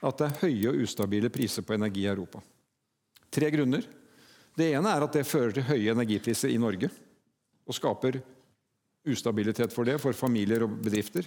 at 0.02 0.18
det 0.18 0.28
er 0.28 0.40
høye 0.42 0.72
og 0.72 0.82
ustabile 0.82 1.30
priser 1.34 1.66
på 1.66 1.76
energi 1.76 2.08
i 2.08 2.10
Europa. 2.10 2.42
Tre 3.32 3.52
grunner. 3.54 3.86
Det 4.58 4.72
ene 4.74 4.92
er 4.92 5.06
at 5.06 5.14
det 5.16 5.28
fører 5.30 5.54
til 5.56 5.68
høye 5.68 5.94
energipriser 5.94 6.52
i 6.52 6.60
Norge 6.62 6.90
og 7.70 7.78
skaper 7.78 8.18
ustabilitet 9.08 9.74
for 9.74 9.88
det 9.88 9.98
for 10.02 10.18
familier 10.18 10.66
og 10.66 10.74
bedrifter. 10.84 11.26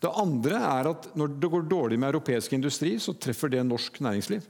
Det 0.00 0.12
andre 0.20 0.60
er 0.60 0.90
at 0.90 1.10
når 1.16 1.36
det 1.40 1.50
går 1.52 1.68
dårlig 1.68 1.98
med 2.00 2.10
europeisk 2.10 2.56
industri, 2.56 2.96
så 3.00 3.14
treffer 3.16 3.52
det 3.52 3.64
norsk 3.64 4.00
næringsliv. 4.04 4.44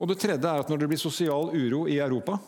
Og 0.00 0.10
det 0.10 0.18
tredje 0.20 0.46
er 0.46 0.62
at 0.62 0.70
når 0.70 0.82
det 0.82 0.90
blir 0.90 1.00
sosial 1.00 1.50
uro 1.54 1.86
i 1.90 1.98
Europa, 2.00 2.38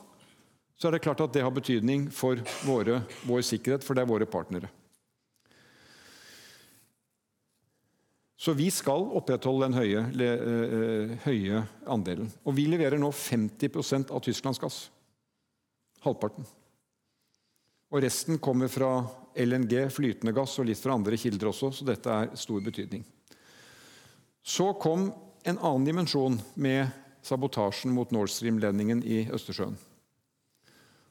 så 0.83 0.89
er 0.89 0.97
det 0.97 1.05
klart 1.05 1.21
at 1.23 1.31
det 1.31 1.45
har 1.47 1.53
betydning 1.55 2.09
for 2.11 2.41
våre, 2.67 3.05
vår 3.23 3.45
sikkerhet, 3.47 3.85
for 3.87 3.95
det 3.95 4.03
er 4.03 4.09
våre 4.11 4.27
partnere. 4.27 4.67
Så 8.35 8.51
vi 8.59 8.67
skal 8.75 9.05
opprettholde 9.15 9.69
den 9.69 9.77
høye, 9.79 10.01
eh, 10.27 11.13
høye 11.23 11.61
andelen. 11.87 12.33
Og 12.43 12.57
vi 12.57 12.65
leverer 12.67 12.99
nå 12.99 13.13
50% 13.15 14.11
av 14.11 14.25
Tysklands 14.27 14.59
gass. 14.59 14.91
Halvparten. 16.03 16.51
Og 17.93 18.03
resten 18.03 18.43
kommer 18.43 18.67
fra 18.67 19.07
LNG, 19.39 19.87
flytende 19.87 20.35
gass, 20.35 20.59
og 20.59 20.67
litt 20.67 20.83
fra 20.83 20.99
andre 20.99 21.15
kilder 21.15 21.53
også, 21.53 21.71
så 21.71 21.87
dette 21.87 22.11
er 22.11 22.35
stor 22.35 22.59
betydning. 22.59 23.05
Så 24.43 24.73
kom 24.83 25.13
en 25.45 25.63
annen 25.63 25.87
dimensjon 25.87 26.43
med 26.57 26.91
sabotasjen 27.23 27.95
mot 27.95 28.11
Nord 28.11 28.35
Stream-ledningen 28.35 29.07
i 29.07 29.29
Østersjøen. 29.31 29.79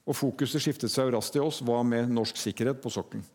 Og 0.09 0.17
Fokuset 0.17 0.63
skiftet 0.63 0.91
seg 0.91 1.11
raskt 1.13 1.35
til 1.35 1.45
oss. 1.45 1.61
Hva 1.65 1.81
med 1.85 2.09
norsk 2.13 2.39
sikkerhet 2.39 2.81
på 2.81 2.91
sokkelen? 2.93 3.25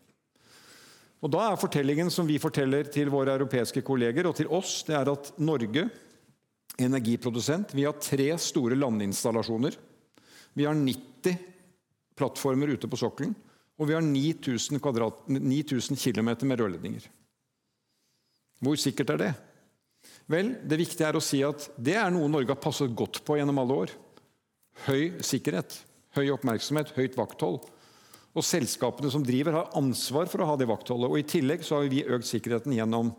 Og 1.23 1.31
Da 1.33 1.47
er 1.47 1.57
fortellingen 1.57 2.11
som 2.13 2.27
vi 2.29 2.37
forteller 2.37 2.89
til 2.93 3.09
våre 3.09 3.33
europeiske 3.33 3.81
kolleger 3.81 4.27
og 4.29 4.35
til 4.37 4.51
oss, 4.53 4.83
det 4.85 4.93
er 4.99 5.09
at 5.09 5.31
Norge, 5.41 5.87
energiprodusent, 6.77 7.73
vi 7.73 7.87
har 7.87 7.97
tre 7.97 8.29
store 8.37 8.77
landinstallasjoner. 8.77 9.73
Vi 10.53 10.65
har 10.65 10.77
90 10.77 11.39
plattformer 12.17 12.69
ute 12.69 12.89
på 12.89 12.99
sokkelen, 13.01 13.33
og 13.77 13.89
vi 13.89 13.95
har 13.97 14.05
9000, 14.05 14.79
kvadrat, 14.81 15.25
9000 15.29 15.97
km 15.97 16.29
med 16.45 16.59
rørledninger. 16.61 17.09
Hvor 18.61 18.77
sikkert 18.77 19.09
er 19.13 19.17
det? 19.21 19.33
Vel, 20.27 20.55
Det 20.67 20.77
viktige 20.77 21.07
er 21.07 21.17
å 21.17 21.23
si 21.23 21.41
at 21.45 21.69
det 21.77 21.95
er 21.97 22.09
noe 22.13 22.29
Norge 22.29 22.53
har 22.53 22.61
passet 22.61 22.93
godt 22.95 23.23
på 23.25 23.37
gjennom 23.37 23.57
alle 23.61 23.73
år. 23.73 23.93
Høy 24.85 25.21
sikkerhet. 25.25 25.86
Høy 26.17 26.31
oppmerksomhet, 26.33 26.95
høyt 26.97 27.17
vakthold. 27.17 27.61
Og 28.37 28.45
selskapene 28.45 29.09
som 29.13 29.23
driver, 29.25 29.59
har 29.59 29.77
ansvar 29.77 30.29
for 30.31 30.41
å 30.41 30.49
ha 30.49 30.57
det 30.57 30.69
vaktholdet. 30.69 31.09
Og 31.09 31.21
I 31.21 31.27
tillegg 31.29 31.65
så 31.65 31.79
har 31.79 31.91
vi 31.91 32.05
økt 32.05 32.29
sikkerheten 32.29 32.73
gjennom 32.73 33.13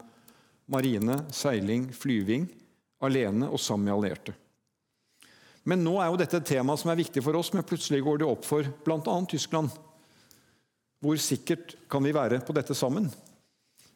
marine, 0.71 1.21
seiling, 1.35 1.89
flyving, 1.95 2.49
alene 3.07 3.49
og 3.49 3.63
sammen 3.63 3.89
med 3.89 3.97
allierte. 3.97 4.35
Men 5.69 5.83
nå 5.85 5.99
er 6.01 6.11
jo 6.11 6.19
dette 6.21 6.39
et 6.41 6.49
tema 6.49 6.77
som 6.81 6.91
er 6.91 7.01
viktig 7.01 7.23
for 7.25 7.37
oss, 7.39 7.53
men 7.55 7.67
plutselig 7.67 8.01
går 8.05 8.23
det 8.23 8.29
opp 8.29 8.47
for 8.49 8.67
bl.a. 8.85 9.17
Tyskland. 9.29 9.73
Hvor 11.05 11.19
sikkert 11.23 11.77
kan 11.91 12.03
vi 12.03 12.15
være 12.17 12.41
på 12.43 12.55
dette 12.57 12.75
sammen? 12.75 13.11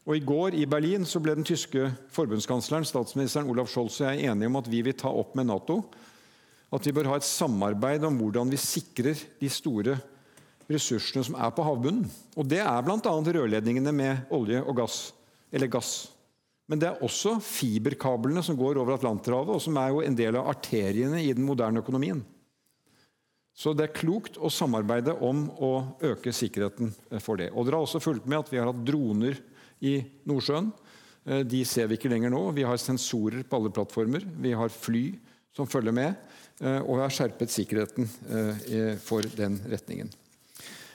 Og 0.03 0.17
I 0.19 0.25
går 0.27 0.57
i 0.59 0.67
Berlin 0.67 1.07
så 1.07 1.21
ble 1.23 1.35
den 1.39 1.47
tyske 1.47 1.89
forbundskansleren 2.15 2.87
statsministeren 2.87 3.51
Olaf 3.51 3.71
Scholz 3.71 4.01
og 4.01 4.09
jeg 4.11 4.27
enige 4.31 4.51
om 4.51 4.59
at 4.59 4.71
vi 4.71 4.83
vil 4.83 4.97
ta 4.99 5.11
opp 5.15 5.37
med 5.39 5.47
Nato 5.51 5.79
at 6.73 6.87
vi 6.87 6.95
bør 6.97 7.11
ha 7.13 7.19
et 7.21 7.29
samarbeid 7.29 8.05
om 8.09 8.17
hvordan 8.21 8.51
vi 8.53 8.61
sikrer 8.61 9.19
de 9.41 9.51
store 9.53 9.99
ressursene 10.73 11.25
som 11.27 11.37
er 11.37 11.53
på 11.53 11.65
havbunnen. 11.67 12.07
Og 12.37 12.49
Det 12.49 12.63
er 12.65 12.85
bl.a. 12.85 12.99
rørledningene 13.03 13.93
med 13.93 14.33
olje 14.33 14.63
og 14.63 14.77
gass, 14.81 14.99
eller 15.53 15.69
gass. 15.69 15.93
Men 16.71 16.81
det 16.81 16.89
er 16.89 17.03
også 17.05 17.37
fiberkablene 17.45 18.41
som 18.45 18.57
går 18.57 18.81
over 18.81 18.97
Atlanterhavet, 18.97 19.59
og 19.59 19.61
som 19.61 19.77
er 19.77 19.91
jo 19.93 20.01
en 20.01 20.17
del 20.17 20.39
av 20.41 20.49
arteriene 20.55 21.21
i 21.21 21.33
den 21.35 21.45
moderne 21.45 21.83
økonomien. 21.83 22.23
Så 23.53 23.75
det 23.77 23.85
er 23.85 23.99
klokt 23.99 24.39
å 24.41 24.49
samarbeide 24.49 25.13
om 25.21 25.45
å 25.61 25.73
øke 26.09 26.33
sikkerheten 26.33 26.95
for 27.21 27.37
det. 27.37 27.51
Og 27.53 27.67
Dere 27.67 27.77
har 27.77 27.85
også 27.85 28.01
fulgt 28.01 28.25
med 28.25 28.41
at 28.41 28.49
vi 28.49 28.63
har 28.63 28.71
hatt 28.71 28.87
droner 28.89 29.37
i 29.85 29.99
Nordsjøen. 30.25 30.71
Eh, 31.27 31.43
de 31.45 31.61
ser 31.69 31.91
vi 31.91 31.99
ikke 31.99 32.09
lenger 32.09 32.33
nå. 32.33 32.47
Vi 32.57 32.65
har 32.65 32.81
sensorer 32.81 33.45
på 33.45 33.59
alle 33.59 33.75
plattformer. 33.75 34.25
Vi 34.25 34.55
har 34.57 34.73
fly 34.73 35.05
som 35.53 35.69
følger 35.69 35.93
med. 35.93 36.17
Eh, 36.61 36.81
og 36.83 36.99
vi 36.99 37.05
har 37.05 37.15
skjerpet 37.15 37.55
sikkerheten 37.55 38.09
eh, 38.29 38.99
for 39.03 39.25
den 39.39 39.57
retningen. 39.71 40.13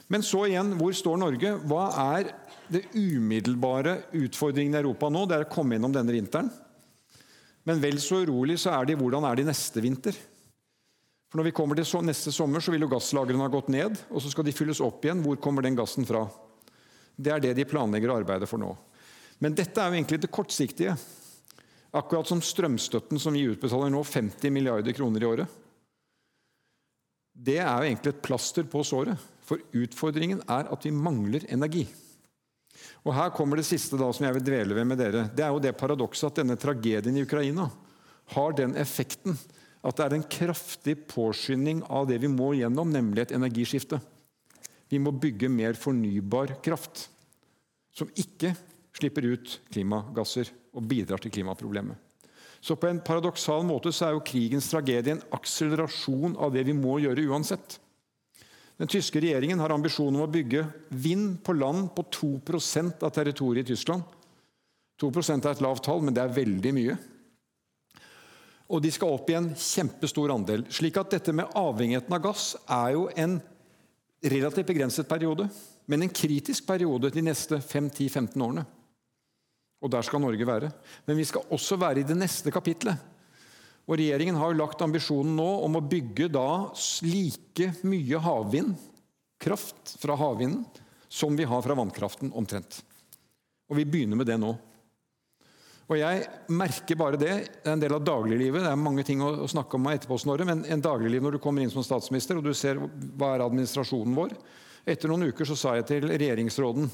Men 0.07 0.23
så 0.23 0.45
igjen, 0.47 0.75
hvor 0.79 0.93
står 0.95 1.19
Norge? 1.19 1.55
Hva 1.67 1.89
er 2.13 2.31
det 2.71 2.85
umiddelbare 2.95 3.97
utfordringen 4.15 4.75
i 4.75 4.81
Europa 4.81 5.09
nå? 5.11 5.25
Det 5.27 5.35
er 5.35 5.47
å 5.47 5.51
komme 5.51 5.75
gjennom 5.75 5.95
denne 5.95 6.15
vinteren. 6.15 6.49
Men 7.67 7.81
vel 7.83 7.99
så 7.99 8.21
urolig 8.23 8.55
så 8.61 8.71
er 8.77 8.87
de 8.87 8.95
hvordan 8.99 9.27
er 9.27 9.39
de 9.39 9.47
neste 9.49 9.83
vinter? 9.83 10.15
For 11.27 11.41
Når 11.41 11.49
vi 11.49 11.55
kommer 11.57 11.75
til 11.75 12.05
neste 12.07 12.31
sommer, 12.31 12.63
så 12.63 12.71
vil 12.71 12.85
jo 12.85 12.91
gasslagrene 12.93 13.43
ha 13.43 13.51
gått 13.51 13.67
ned, 13.73 13.97
og 14.07 14.23
så 14.23 14.31
skal 14.31 14.47
de 14.47 14.55
fylles 14.55 14.79
opp 14.83 15.03
igjen. 15.03 15.19
Hvor 15.25 15.35
kommer 15.43 15.65
den 15.65 15.75
gassen 15.75 16.07
fra? 16.07 16.23
Det 17.19 17.33
er 17.33 17.43
det 17.43 17.57
de 17.57 17.67
planlegger 17.67 18.13
å 18.13 18.19
arbeide 18.21 18.47
for 18.47 18.61
nå. 18.61 18.71
Men 19.43 19.57
dette 19.57 19.81
er 19.81 19.91
jo 19.91 19.97
egentlig 19.99 20.21
det 20.23 20.31
kortsiktige. 20.31 20.95
Akkurat 21.95 22.27
som 22.27 22.43
strømstøtten 22.43 23.19
som 23.21 23.35
vi 23.35 23.45
utbetaler 23.47 23.91
nå, 23.93 24.01
50 24.03 24.51
milliarder 24.53 24.95
kroner 24.95 25.23
i 25.23 25.29
året. 25.29 25.55
Det 27.37 27.59
er 27.61 27.69
jo 27.69 27.87
egentlig 27.87 28.15
et 28.15 28.25
plaster 28.25 28.65
på 28.67 28.81
såret, 28.87 29.21
for 29.45 29.61
utfordringen 29.77 30.41
er 30.49 30.67
at 30.73 30.85
vi 30.87 30.91
mangler 30.91 31.45
energi. 31.53 31.85
Og 33.05 33.13
Her 33.15 33.31
kommer 33.33 33.59
det 33.59 33.67
siste 33.69 33.97
da 33.99 34.09
som 34.13 34.25
jeg 34.25 34.35
vil 34.37 34.47
dvele 34.49 34.75
ved 34.77 34.89
med 34.89 34.99
dere. 34.99 35.27
Det 35.33 35.45
er 35.45 35.53
jo 35.53 35.61
det 35.63 35.77
paradokset 35.77 36.31
at 36.31 36.41
denne 36.41 36.57
tragedien 36.59 37.17
i 37.17 37.23
Ukraina 37.23 37.69
har 38.33 38.57
den 38.57 38.75
effekten 38.75 39.37
at 39.87 39.95
det 39.95 40.05
er 40.05 40.15
en 40.17 40.27
kraftig 40.27 40.95
påskynding 41.07 41.83
av 41.87 42.09
det 42.09 42.17
vi 42.19 42.29
må 42.31 42.51
gjennom, 42.57 42.89
nemlig 42.91 43.23
et 43.23 43.35
energiskifte. 43.37 44.01
Vi 44.91 44.99
må 44.99 45.13
bygge 45.15 45.49
mer 45.51 45.77
fornybar 45.79 46.57
kraft, 46.63 47.07
som 47.95 48.09
ikke 48.19 48.53
slipper 48.97 49.29
ut 49.33 49.57
klimagasser 49.71 50.51
og 50.75 50.85
bidrar 50.89 51.21
til 51.21 51.33
klimaproblemet. 51.33 51.97
Så 52.59 52.75
på 52.75 52.89
en 52.89 53.01
paradoksal 53.05 53.61
måte 53.67 53.91
så 53.93 54.07
er 54.07 54.15
jo 54.15 54.25
krigens 54.25 54.69
tragedie 54.71 55.13
en 55.13 55.25
akselerasjon 55.37 56.37
av 56.41 56.55
det 56.55 56.65
vi 56.67 56.73
må 56.75 56.97
gjøre 57.03 57.27
uansett. 57.29 57.77
Den 58.77 58.89
tyske 58.89 59.21
regjeringen 59.21 59.61
har 59.61 59.73
ambisjon 59.73 60.13
om 60.13 60.25
å 60.25 60.29
bygge 60.29 60.63
vind 60.89 61.39
på 61.45 61.55
land 61.57 61.89
på 61.95 62.05
2% 62.13 63.05
av 63.05 63.13
territoriet 63.13 63.65
i 63.65 63.73
Tyskland. 63.73 64.03
2% 65.01 65.45
er 65.45 65.53
et 65.53 65.63
lavt 65.65 65.85
tall, 65.85 66.01
men 66.05 66.13
det 66.13 66.23
er 66.23 66.33
veldig 66.33 66.73
mye. 66.77 66.97
Og 68.67 68.81
de 68.83 68.91
skal 68.91 69.13
opp 69.15 69.29
i 69.31 69.37
en 69.37 69.51
kjempestor 69.55 70.33
andel. 70.33 70.65
Slik 70.73 70.97
at 70.99 71.13
dette 71.13 71.33
med 71.33 71.53
avhengigheten 71.57 72.13
av 72.17 72.23
gass 72.25 72.51
er 72.65 72.93
jo 72.97 73.07
en 73.15 73.37
relativt 74.21 74.69
begrenset 74.73 75.09
periode, 75.09 75.47
men 75.87 76.03
en 76.03 76.13
kritisk 76.13 76.65
periode 76.67 77.13
de 77.13 77.23
neste 77.23 77.61
5-10-15 77.63 78.43
årene. 78.43 78.65
Og 79.83 79.91
der 79.93 80.05
skal 80.05 80.21
Norge 80.23 80.47
være. 80.47 80.71
Men 81.05 81.19
vi 81.19 81.25
skal 81.29 81.45
også 81.53 81.77
være 81.79 82.01
i 82.01 82.07
det 82.07 82.17
neste 82.17 82.53
kapitlet. 82.53 82.97
Og 83.87 83.95
Regjeringen 83.95 84.35
har 84.35 84.51
jo 84.51 84.59
lagt 84.59 84.81
ambisjonen 84.83 85.37
nå 85.37 85.47
om 85.63 85.77
å 85.79 85.85
bygge 85.85 86.27
da 86.33 86.47
like 87.07 87.71
mye 87.87 88.19
havvind, 88.19 88.73
kraft 89.39 89.95
fra 90.01 90.17
havvinden, 90.19 90.65
som 91.07 91.37
vi 91.37 91.45
har 91.47 91.61
fra 91.63 91.77
vannkraften, 91.77 92.33
omtrent. 92.35 92.81
Og 93.71 93.77
vi 93.79 93.85
begynner 93.87 94.19
med 94.19 94.27
det 94.27 94.35
nå. 94.41 94.51
Og 95.87 95.95
jeg 95.95 96.25
merker 96.51 96.99
bare 96.99 97.19
det. 97.19 97.35
Det 97.63 97.69
er 97.69 97.77
en 97.77 97.83
del 97.83 97.95
av 97.95 98.03
dagliglivet. 98.03 98.65
Det 98.65 98.71
er 98.73 98.81
mange 98.81 99.05
ting 99.07 99.21
å, 99.23 99.47
snakke 99.47 99.79
om 99.79 99.87
etterpå, 99.87 100.17
Snorre, 100.19 100.47
men 100.47 100.65
en 100.67 100.83
dagligliv 100.83 101.23
når 101.23 101.37
du 101.37 101.43
kommer 101.43 101.63
inn 101.63 101.71
som 101.71 101.85
statsminister 101.85 102.39
og 102.39 102.43
du 102.43 102.51
ser 102.57 102.81
hva 102.81 103.37
er 103.37 103.45
administrasjonen 103.45 104.17
vår. 104.17 104.35
Etter 104.87 105.11
noen 105.11 105.29
uker 105.31 105.47
så 105.47 105.55
sa 105.59 105.77
jeg 105.77 105.87
til 105.87 106.09
regjeringsråden 106.11 106.91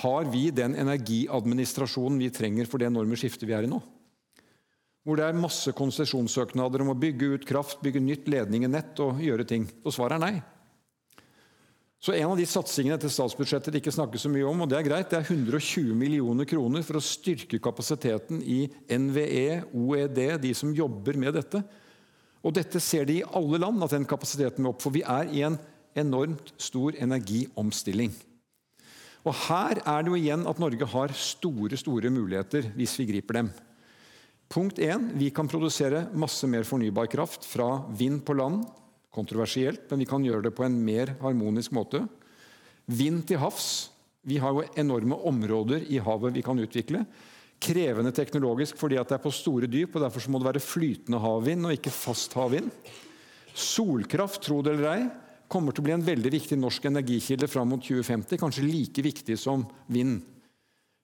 har 0.00 0.28
vi 0.32 0.46
den 0.54 0.76
energiadministrasjonen 0.78 2.22
vi 2.22 2.30
trenger 2.32 2.70
for 2.70 2.80
det 2.80 2.88
enorme 2.88 3.18
skiftet 3.20 3.44
vi 3.48 3.56
er 3.56 3.66
i 3.66 3.70
nå 3.70 3.82
hvor 5.02 5.18
det 5.18 5.26
er 5.26 5.38
masse 5.38 5.72
konsesjonssøknader 5.74 6.84
om 6.84 6.92
å 6.92 6.98
bygge 6.98 7.34
ut 7.34 7.46
kraft, 7.46 7.80
bygge 7.82 8.02
nytt 8.02 8.28
ledning 8.30 8.66
i 8.66 8.70
nett 8.70 8.98
og 9.02 9.18
gjøre 9.22 9.46
ting? 9.48 9.66
Og 9.82 9.94
svaret 9.94 10.18
er 10.18 10.22
nei. 10.22 10.34
Så 12.02 12.14
En 12.14 12.32
av 12.32 12.38
de 12.38 12.46
satsingene 12.46 12.98
til 12.98 13.12
statsbudsjettet 13.14 13.70
det 13.70 13.82
ikke 13.82 13.94
snakkes 13.94 14.24
så 14.26 14.30
mye 14.30 14.46
om, 14.46 14.64
og 14.64 14.70
det 14.70 14.78
er 14.78 14.86
greit, 14.88 15.10
det 15.10 15.20
er 15.20 15.28
120 15.28 15.94
millioner 15.94 16.46
kroner 16.50 16.82
for 16.86 16.98
å 16.98 17.02
styrke 17.02 17.60
kapasiteten 17.62 18.40
i 18.42 18.64
NVE, 18.90 19.62
OED, 19.70 20.18
de 20.42 20.50
som 20.58 20.74
jobber 20.74 21.18
med 21.18 21.38
dette. 21.38 21.62
Og 22.42 22.54
Dette 22.54 22.82
ser 22.82 23.06
de 23.06 23.20
i 23.20 23.28
alle 23.38 23.62
land, 23.62 23.82
at 23.86 23.94
den 23.94 24.06
kapasiteten 24.06 24.66
må 24.66 24.74
opp. 24.74 24.82
For 24.82 24.94
vi 24.94 25.04
er 25.06 25.30
i 25.30 25.44
en 25.46 25.58
enormt 25.94 26.50
stor 26.58 26.98
energiomstilling. 26.98 28.10
Og 29.22 29.34
Her 29.46 29.78
er 29.86 30.02
det 30.02 30.10
jo 30.10 30.18
igjen 30.18 30.46
at 30.50 30.58
Norge 30.58 30.86
har 30.94 31.12
store, 31.14 31.78
store 31.78 32.10
muligheter 32.10 32.72
hvis 32.74 32.96
vi 32.98 33.06
griper 33.12 33.38
dem. 33.38 33.50
Punkt 34.52 34.80
1. 34.82 35.12
Vi 35.16 35.30
kan 35.32 35.48
produsere 35.48 36.08
masse 36.12 36.48
mer 36.50 36.66
fornybar 36.68 37.08
kraft 37.12 37.46
fra 37.48 37.84
vind 37.96 38.20
på 38.26 38.34
land. 38.36 38.66
Kontroversielt, 39.12 39.86
men 39.90 40.02
vi 40.02 40.08
kan 40.08 40.24
gjøre 40.24 40.48
det 40.48 40.54
på 40.56 40.66
en 40.66 40.76
mer 40.84 41.14
harmonisk 41.22 41.72
måte. 41.76 42.02
Vind 42.90 43.22
til 43.28 43.40
havs. 43.40 43.92
Vi 44.26 44.40
har 44.42 44.52
jo 44.54 44.66
enorme 44.78 45.16
områder 45.28 45.86
i 45.88 46.02
havet 46.02 46.34
vi 46.34 46.44
kan 46.44 46.58
utvikle. 46.58 47.04
Krevende 47.62 48.12
teknologisk 48.14 48.78
fordi 48.80 48.98
det 48.98 49.14
er 49.14 49.22
på 49.22 49.32
store 49.34 49.70
dyp, 49.70 49.94
og 49.94 50.02
derfor 50.02 50.30
må 50.30 50.42
det 50.42 50.50
være 50.50 50.66
flytende 50.66 51.22
havvind 51.22 51.68
og 51.68 51.76
ikke 51.76 51.94
fast 51.94 52.34
havvind. 52.34 52.70
Solkraft, 53.54 54.42
tro 54.42 54.60
det 54.64 54.74
eller 54.74 54.90
ei, 54.92 55.02
kommer 55.52 55.74
til 55.74 55.84
å 55.84 55.86
bli 55.86 55.94
en 55.94 56.06
veldig 56.06 56.32
viktig 56.32 56.56
norsk 56.58 56.88
energikilde 56.88 57.48
fram 57.50 57.68
mot 57.74 57.84
2050. 57.84 58.40
Kanskje 58.40 58.64
like 58.64 59.04
viktig 59.04 59.36
som 59.40 59.66
vind, 59.92 60.22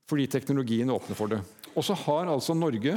fordi 0.08 0.26
teknologien 0.32 0.90
åpner 0.92 1.18
for 1.18 1.32
det. 1.32 1.42
Og 1.74 1.84
så 1.84 1.96
har 2.06 2.32
altså 2.32 2.56
Norge 2.56 2.96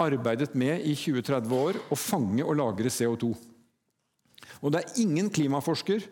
arbeidet 0.00 0.54
med 0.56 0.80
i 0.88 0.94
20-30 0.96 1.56
år 1.56 1.78
å 1.92 1.98
fange 1.98 2.44
og 2.44 2.56
lagre 2.56 2.92
CO2. 2.92 3.32
Og 4.62 4.72
det 4.72 4.80
er 4.80 5.00
ingen 5.04 5.28
klimaforsker 5.32 6.04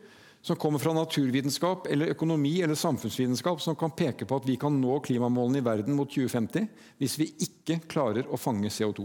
som 0.42 0.56
kommer 0.56 0.80
fra 0.80 0.92
naturvitenskap 0.96 1.88
eller 1.92 2.12
økonomi 2.14 2.54
eller 2.64 2.78
samfunnsvitenskap 2.78 3.60
som 3.60 3.76
kan 3.76 3.92
peke 3.96 4.24
på 4.28 4.38
at 4.40 4.46
vi 4.48 4.56
kan 4.60 4.76
nå 4.80 5.00
klimamålene 5.04 5.60
i 5.60 5.66
verden 5.66 5.96
mot 5.96 6.08
2050 6.08 6.68
hvis 7.00 7.16
vi 7.20 7.28
ikke 7.46 7.80
klarer 7.90 8.28
å 8.28 8.40
fange 8.40 8.72
CO2. 8.72 9.04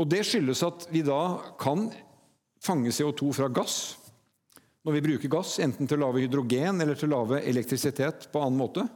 Og 0.00 0.08
Det 0.08 0.22
skyldes 0.24 0.62
at 0.64 0.86
vi 0.92 1.02
da 1.04 1.20
kan 1.60 1.88
fange 2.60 2.92
CO2 2.94 3.32
fra 3.36 3.48
gass 3.48 3.80
når 4.86 4.96
vi 4.96 5.02
bruker 5.04 5.32
gass, 5.32 5.58
enten 5.60 5.88
til 5.88 5.98
å 5.98 6.06
lage 6.06 6.22
hydrogen 6.24 6.80
eller 6.80 6.96
til 6.96 7.10
å 7.10 7.20
lage 7.20 7.42
elektrisitet 7.50 8.30
på 8.32 8.40
annen 8.40 8.60
måte. 8.60 8.86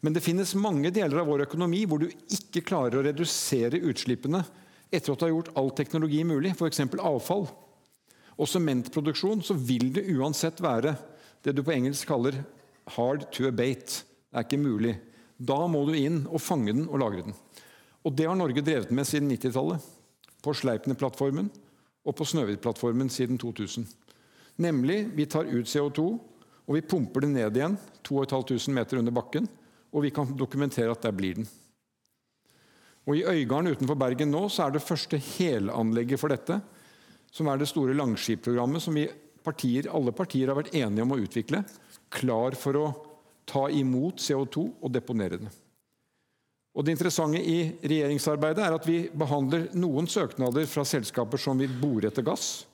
Men 0.00 0.14
det 0.14 0.22
finnes 0.22 0.54
mange 0.54 0.92
deler 0.94 1.22
av 1.22 1.30
vår 1.30 1.46
økonomi 1.48 1.82
hvor 1.90 2.02
du 2.02 2.06
ikke 2.10 2.62
klarer 2.66 3.00
å 3.00 3.06
redusere 3.08 3.80
utslippene 3.82 4.44
etter 4.92 5.12
at 5.12 5.18
du 5.18 5.26
har 5.26 5.32
gjort 5.32 5.50
all 5.58 5.72
teknologi 5.74 6.20
mulig, 6.26 6.52
f.eks. 6.54 6.84
avfall. 7.00 7.48
Og 8.38 8.48
sementproduksjon 8.48 9.42
så 9.44 9.56
vil 9.58 9.90
det 9.96 10.06
uansett 10.14 10.62
være 10.62 10.94
det 11.42 11.56
du 11.56 11.64
på 11.66 11.74
engelsk 11.74 12.06
kaller 12.06 12.38
'hard 12.94 13.26
to 13.32 13.48
abate'. 13.48 14.04
Det 14.30 14.38
er 14.38 14.46
ikke 14.46 14.62
mulig. 14.62 14.94
Da 15.38 15.66
må 15.66 15.84
du 15.86 15.94
inn 15.98 16.26
og 16.30 16.40
fange 16.40 16.72
den 16.72 16.86
og 16.88 17.00
lagre 17.02 17.22
den. 17.26 17.34
Og 18.04 18.14
Det 18.16 18.26
har 18.26 18.36
Norge 18.36 18.62
drevet 18.62 18.90
med 18.90 19.06
siden 19.06 19.30
90-tallet. 19.30 19.80
På 20.42 20.54
Sleipner-plattformen 20.54 21.50
og 22.02 22.16
på 22.18 22.26
Snøhvit-plattformen 22.26 23.10
siden 23.12 23.38
2000. 23.38 23.86
Nemlig 24.62 25.06
vi 25.16 25.26
tar 25.30 25.48
ut 25.48 25.68
CO2 25.68 26.04
og 26.62 26.76
vi 26.76 26.84
pumper 26.86 27.24
det 27.24 27.32
ned 27.32 27.58
igjen 27.58 27.76
2500 28.06 28.74
meter 28.76 29.00
under 29.00 29.14
bakken 29.14 29.48
og 29.92 30.06
vi 30.06 30.12
kan 30.14 30.36
dokumentere 30.36 30.92
at 30.92 31.04
der 31.04 31.14
blir 31.16 31.40
den. 31.40 31.48
Og 33.06 33.18
I 33.18 33.26
Øygarden 33.26 33.72
utenfor 33.74 33.98
Bergen 33.98 34.30
nå 34.30 34.46
så 34.52 34.66
er 34.66 34.76
det 34.76 34.84
første 34.84 35.18
helanlegget 35.18 36.20
for 36.20 36.30
dette, 36.30 36.60
som 37.32 37.48
er 37.48 37.58
det 37.58 37.70
store 37.70 37.96
Langskip-programmet 37.98 38.82
som 38.84 38.94
vi 38.94 39.08
partier, 39.42 39.88
alle 39.90 40.14
partier 40.14 40.52
har 40.52 40.58
vært 40.60 40.74
enige 40.78 41.02
om 41.02 41.16
å 41.16 41.18
utvikle, 41.18 41.64
klar 42.12 42.54
for 42.58 42.78
å 42.78 42.86
ta 43.48 43.66
imot 43.74 44.22
CO2 44.22 44.64
og 44.78 44.92
deponere 44.94 45.40
det. 45.42 45.50
Og 46.72 46.84
Det 46.84 46.94
interessante 46.94 47.40
i 47.40 47.58
regjeringsarbeidet 47.84 48.64
er 48.64 48.74
at 48.76 48.86
vi 48.88 48.98
behandler 49.12 49.66
noen 49.76 50.06
søknader 50.08 50.64
fra 50.70 50.84
selskaper 50.88 51.40
som 51.40 51.60
vil 51.60 51.72
bore 51.80 52.08
etter 52.08 52.24
gass. 52.24 52.64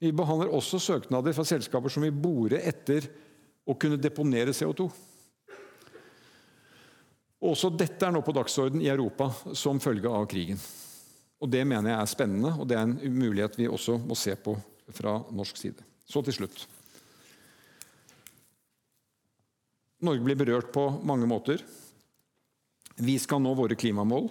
Vi 0.00 0.12
behandler 0.16 0.52
også 0.52 0.80
søknader 0.80 1.32
fra 1.36 1.46
selskaper 1.48 1.92
som 1.92 2.04
vil 2.04 2.12
bore 2.12 2.60
etter 2.60 3.08
å 3.64 3.76
kunne 3.80 4.00
deponere 4.00 4.52
CO2. 4.56 4.88
Også 7.40 7.70
dette 7.72 8.04
er 8.04 8.12
nå 8.12 8.20
på 8.24 8.34
dagsorden 8.36 8.82
i 8.84 8.90
Europa 8.92 9.30
som 9.56 9.80
følge 9.80 10.12
av 10.12 10.28
krigen. 10.28 10.60
Og 11.40 11.48
Det 11.48 11.64
mener 11.64 11.94
jeg 11.94 12.00
er 12.02 12.10
spennende, 12.12 12.52
og 12.60 12.68
det 12.68 12.76
er 12.76 12.84
en 12.84 12.98
mulighet 13.16 13.56
vi 13.56 13.68
også 13.68 13.96
må 14.04 14.16
se 14.18 14.34
på 14.36 14.58
fra 14.92 15.16
norsk 15.32 15.56
side. 15.56 15.80
Så 16.04 16.20
til 16.26 16.36
slutt. 16.36 16.66
Norge 20.04 20.24
blir 20.24 20.36
berørt 20.36 20.72
på 20.72 20.84
mange 21.04 21.28
måter. 21.28 21.64
Vi 23.00 23.16
skal 23.18 23.40
nå 23.42 23.54
våre 23.56 23.76
klimamål 23.78 24.28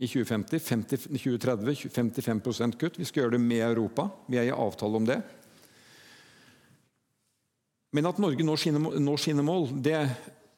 i 0.00 0.08
2050. 0.08 0.60
50, 0.60 0.96
2030 1.16 1.90
55% 1.94 2.78
kutt. 2.80 2.98
Vi 3.00 3.06
skal 3.08 3.24
gjøre 3.24 3.36
det 3.36 3.44
med 3.44 3.64
Europa. 3.64 4.08
Vi 4.28 4.40
er 4.40 4.48
i 4.48 4.54
avtale 4.54 5.00
om 5.00 5.08
det. 5.08 5.20
Men 7.96 8.06
at 8.06 8.20
Norge 8.22 8.44
når 8.46 8.60
sine, 8.62 8.80
når 8.80 9.22
sine 9.24 9.44
mål, 9.44 9.70
det 9.82 9.98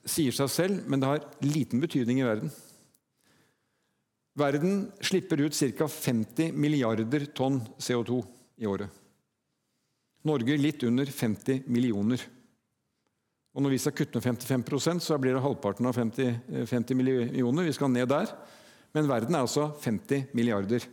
sier 0.05 0.35
seg 0.35 0.51
selv, 0.51 0.83
men 0.91 1.01
det 1.01 1.09
har 1.09 1.27
liten 1.47 1.81
betydning 1.83 2.21
i 2.21 2.27
verden. 2.27 2.53
Verden 4.39 4.87
slipper 5.05 5.41
ut 5.45 5.57
ca. 5.79 5.89
50 5.89 6.53
milliarder 6.57 7.27
tonn 7.37 7.61
CO2 7.79 8.23
i 8.63 8.69
året. 8.69 8.89
Norge 10.25 10.57
litt 10.57 10.83
under 10.87 11.07
50 11.07 11.67
millioner. 11.67 12.23
Og 13.53 13.65
når 13.65 13.75
vi 13.75 13.81
skal 13.83 13.95
kutte 13.97 14.17
med 14.17 14.41
55% 14.41 15.05
så 15.05 15.19
blir 15.21 15.37
det 15.37 15.45
halvparten 15.45 15.87
av 15.89 15.97
50, 15.97 16.67
50 16.69 16.97
millioner. 16.97 17.69
Vi 17.69 17.77
skal 17.77 17.93
ned 17.93 18.09
der. 18.09 18.33
Men 18.97 19.09
verden 19.09 19.37
er 19.37 19.45
altså 19.45 19.71
50 19.83 20.33
milliarder. 20.37 20.85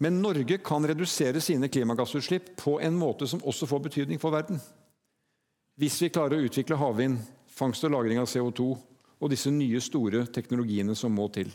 Men 0.00 0.22
Norge 0.22 0.56
kan 0.64 0.86
redusere 0.88 1.40
sine 1.44 1.68
klimagassutslipp 1.68 2.54
på 2.60 2.78
en 2.80 2.96
måte 2.96 3.28
som 3.28 3.42
også 3.44 3.68
får 3.68 3.82
betydning 3.90 4.20
for 4.20 4.32
verden. 4.32 4.60
Hvis 5.80 5.98
vi 6.00 6.12
klarer 6.12 6.38
å 6.38 6.46
utvikle 6.48 6.78
havvind, 6.80 7.20
fangst 7.52 7.84
og 7.84 7.92
lagring 7.92 8.20
av 8.20 8.28
CO2 8.28 8.70
og 9.20 9.32
disse 9.32 9.52
nye, 9.52 9.80
store 9.84 10.24
teknologiene 10.32 10.96
som 10.96 11.12
må 11.12 11.28
til. 11.32 11.52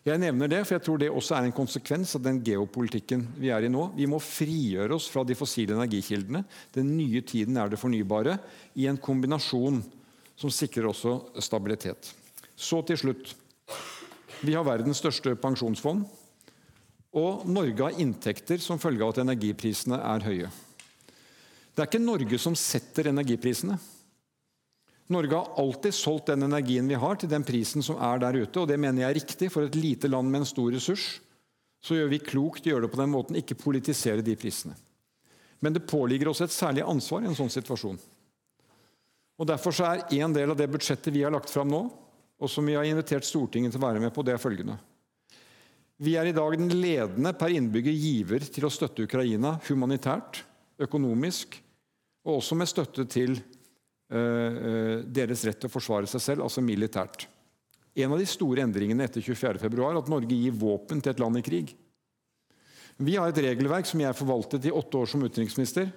Jeg 0.00 0.16
nevner 0.16 0.48
det, 0.48 0.62
for 0.64 0.78
jeg 0.78 0.84
tror 0.86 1.00
det 1.02 1.10
også 1.12 1.34
er 1.36 1.46
en 1.46 1.52
konsekvens 1.52 2.14
av 2.16 2.22
den 2.24 2.38
geopolitikken 2.44 3.26
vi 3.36 3.50
er 3.52 3.66
i 3.66 3.72
nå. 3.72 3.90
Vi 3.98 4.06
må 4.08 4.16
frigjøre 4.24 4.96
oss 4.96 5.10
fra 5.12 5.26
de 5.28 5.36
fossile 5.36 5.76
energikildene. 5.76 6.40
Den 6.72 6.94
nye 6.96 7.20
tiden 7.20 7.58
er 7.60 7.68
det 7.68 7.80
fornybare, 7.80 8.38
i 8.80 8.86
en 8.88 8.96
kombinasjon 8.96 9.82
som 10.40 10.54
sikrer 10.54 10.88
også 10.88 11.18
stabilitet. 11.44 12.14
Så 12.56 12.80
til 12.88 12.96
slutt. 13.02 13.34
Vi 14.40 14.56
har 14.56 14.64
verdens 14.64 15.02
største 15.02 15.34
pensjonsfond, 15.36 16.06
og 17.20 17.44
Norge 17.50 17.84
har 17.84 18.00
inntekter 18.00 18.60
som 18.62 18.80
følge 18.80 19.04
av 19.04 19.12
at 19.12 19.20
energiprisene 19.26 20.00
er 20.00 20.24
høye. 20.24 20.50
Det 21.74 21.82
er 21.82 21.90
ikke 21.90 22.00
Norge 22.00 22.38
som 22.40 22.56
setter 22.56 23.10
energiprisene. 23.12 23.76
Norge 25.10 25.34
har 25.36 25.58
alltid 25.58 25.94
solgt 25.94 26.30
den 26.30 26.46
energien 26.46 26.88
vi 26.88 26.98
har, 26.98 27.18
til 27.18 27.30
den 27.30 27.44
prisen 27.46 27.82
som 27.82 27.98
er 27.98 28.20
der 28.22 28.38
ute. 28.44 28.60
og 28.60 28.68
Det 28.70 28.78
mener 28.78 29.02
jeg 29.02 29.10
er 29.10 29.18
riktig. 29.18 29.50
For 29.50 29.66
et 29.66 29.78
lite 29.78 30.08
land 30.08 30.30
med 30.30 30.44
en 30.44 30.48
stor 30.48 30.70
ressurs 30.72 31.18
så 31.80 31.96
gjør 31.96 32.10
vi 32.12 32.20
klokt 32.22 32.66
å 32.66 32.74
gjøre 32.74 32.84
det 32.86 32.92
på 32.92 33.00
den 33.00 33.12
måten, 33.12 33.38
ikke 33.40 33.58
politisere 33.58 34.22
de 34.24 34.36
prisene. 34.36 34.76
Men 35.60 35.72
det 35.76 35.86
påligger 35.88 36.28
oss 36.28 36.42
et 36.44 36.52
særlig 36.52 36.84
ansvar 36.84 37.24
i 37.24 37.30
en 37.30 37.36
sånn 37.36 37.52
situasjon. 37.52 37.98
Og 39.40 39.48
Derfor 39.48 39.72
så 39.72 39.86
er 39.88 40.20
en 40.20 40.34
del 40.36 40.52
av 40.52 40.58
det 40.60 40.68
budsjettet 40.68 41.12
vi 41.14 41.24
har 41.24 41.32
lagt 41.32 41.50
fram 41.52 41.70
nå, 41.72 41.80
og 42.40 42.48
som 42.52 42.66
vi 42.68 42.76
har 42.76 42.84
invitert 42.88 43.24
Stortinget 43.24 43.72
til 43.72 43.80
å 43.80 43.86
være 43.86 44.02
med 44.02 44.12
på, 44.12 44.24
det 44.24 44.34
er 44.34 44.42
følgende. 44.42 44.76
Vi 46.00 46.14
er 46.16 46.28
i 46.28 46.36
dag 46.36 46.54
den 46.56 46.72
ledende 46.72 47.32
per 47.36 47.52
innbygger 47.52 47.92
giver 47.92 48.44
til 48.48 48.64
å 48.64 48.72
støtte 48.72 49.04
Ukraina 49.04 49.58
humanitært, 49.66 50.42
økonomisk, 50.80 51.58
og 52.24 52.38
også 52.38 52.56
med 52.56 52.68
støtte 52.68 53.04
til 53.08 53.34
deres 54.10 55.44
rett 55.46 55.60
til 55.62 55.70
å 55.70 55.72
forsvare 55.72 56.08
seg 56.10 56.22
selv, 56.24 56.42
altså 56.42 56.64
militært. 56.64 57.28
En 57.94 58.14
av 58.14 58.18
de 58.18 58.26
store 58.28 58.64
endringene 58.64 59.06
etter 59.06 59.22
24.2 59.22 59.86
er 59.86 59.98
at 59.98 60.10
Norge 60.10 60.36
gir 60.36 60.54
våpen 60.58 61.02
til 61.02 61.12
et 61.12 61.22
land 61.22 61.38
i 61.38 61.44
krig. 61.46 61.74
Vi 63.00 63.16
har 63.16 63.30
et 63.30 63.42
regelverk 63.42 63.88
som 63.88 64.02
jeg 64.02 64.18
forvaltet 64.18 64.66
i 64.68 64.74
åtte 64.74 64.98
år 65.00 65.08
som 65.08 65.22
utenriksminister, 65.24 65.88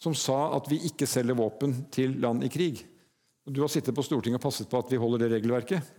som 0.00 0.14
sa 0.18 0.52
at 0.56 0.68
vi 0.68 0.82
ikke 0.90 1.08
selger 1.08 1.38
våpen 1.38 1.86
til 1.94 2.18
land 2.20 2.44
i 2.44 2.50
krig. 2.52 2.82
Du 3.44 3.62
har 3.62 3.72
sittet 3.72 3.96
på 3.96 4.04
Stortinget 4.04 4.40
og 4.40 4.44
passet 4.44 4.68
på 4.70 4.80
at 4.80 4.92
vi 4.92 5.00
holder 5.00 5.24
det 5.24 5.34
regelverket. 5.36 5.94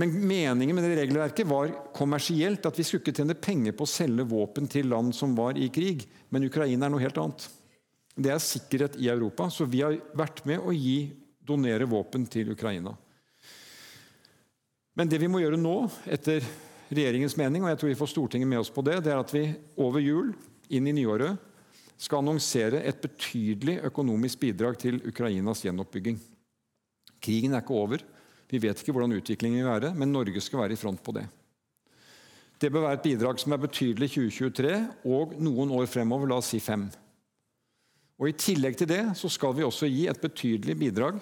Men 0.00 0.10
meningen 0.26 0.74
med 0.74 0.88
det 0.88 0.96
regelverket 0.98 1.46
var 1.46 1.70
kommersielt, 1.94 2.66
at 2.66 2.78
vi 2.78 2.86
skulle 2.86 3.04
ikke 3.04 3.14
tjene 3.20 3.36
penger 3.38 3.76
på 3.78 3.86
å 3.86 3.90
selge 3.90 4.26
våpen 4.26 4.66
til 4.70 4.90
land 4.90 5.14
som 5.14 5.36
var 5.38 5.58
i 5.58 5.68
krig. 5.74 6.02
Men 6.34 6.46
Ukraina 6.48 6.88
er 6.88 6.94
noe 6.94 7.02
helt 7.02 7.20
annet. 7.22 7.46
Det 8.14 8.30
er 8.30 8.42
sikkerhet 8.42 8.98
i 9.02 9.08
Europa, 9.10 9.48
så 9.50 9.66
vi 9.66 9.82
har 9.82 9.96
vært 10.14 10.44
med 10.46 10.62
å 10.62 10.74
gi, 10.74 11.12
donere 11.44 11.84
våpen 11.84 12.22
til 12.30 12.54
Ukraina. 12.54 12.94
Men 14.96 15.10
det 15.10 15.18
vi 15.20 15.28
må 15.28 15.42
gjøre 15.42 15.58
nå, 15.60 15.74
etter 16.06 16.44
regjeringens 16.94 17.34
mening, 17.36 17.64
og 17.64 17.72
jeg 17.72 17.80
tror 17.80 17.90
vi 17.90 17.98
får 17.98 18.10
Stortinget 18.14 18.48
med 18.48 18.62
oss 18.62 18.70
på 18.72 18.84
det, 18.86 19.00
det 19.04 19.12
er 19.12 19.20
at 19.20 19.34
vi 19.34 19.42
over 19.82 20.00
jul, 20.00 20.30
inn 20.72 20.88
i 20.88 20.94
nyåret, 20.96 21.36
skal 22.00 22.22
annonsere 22.22 22.80
et 22.86 23.02
betydelig 23.02 23.80
økonomisk 23.90 24.40
bidrag 24.46 24.78
til 24.80 25.02
Ukrainas 25.06 25.62
gjenoppbygging. 25.66 26.16
Krigen 27.22 27.54
er 27.54 27.64
ikke 27.64 27.76
over. 27.76 28.02
Vi 28.50 28.60
vet 28.62 28.80
ikke 28.80 28.94
hvordan 28.94 29.16
utviklingen 29.18 29.62
vil 29.62 29.70
være, 29.70 29.94
men 29.98 30.12
Norge 30.12 30.42
skal 30.44 30.64
være 30.64 30.76
i 30.76 30.80
front 30.80 31.02
på 31.04 31.14
det. 31.16 31.24
Det 32.60 32.70
bør 32.72 32.86
være 32.86 33.00
et 33.00 33.06
bidrag 33.06 33.40
som 33.42 33.54
er 33.54 33.62
betydelig 33.62 34.08
i 34.10 34.14
2023 34.14 34.74
og 35.10 35.34
noen 35.42 35.72
år 35.74 35.88
fremover, 35.90 36.30
la 36.30 36.38
oss 36.40 36.52
si 36.54 36.60
fem. 36.62 36.86
Og 38.20 38.30
I 38.30 38.36
tillegg 38.38 38.76
til 38.78 38.90
det 38.90 39.02
så 39.18 39.30
skal 39.32 39.56
vi 39.56 39.66
også 39.66 39.88
gi 39.90 40.06
et 40.10 40.20
betydelig 40.22 40.76
bidrag 40.78 41.18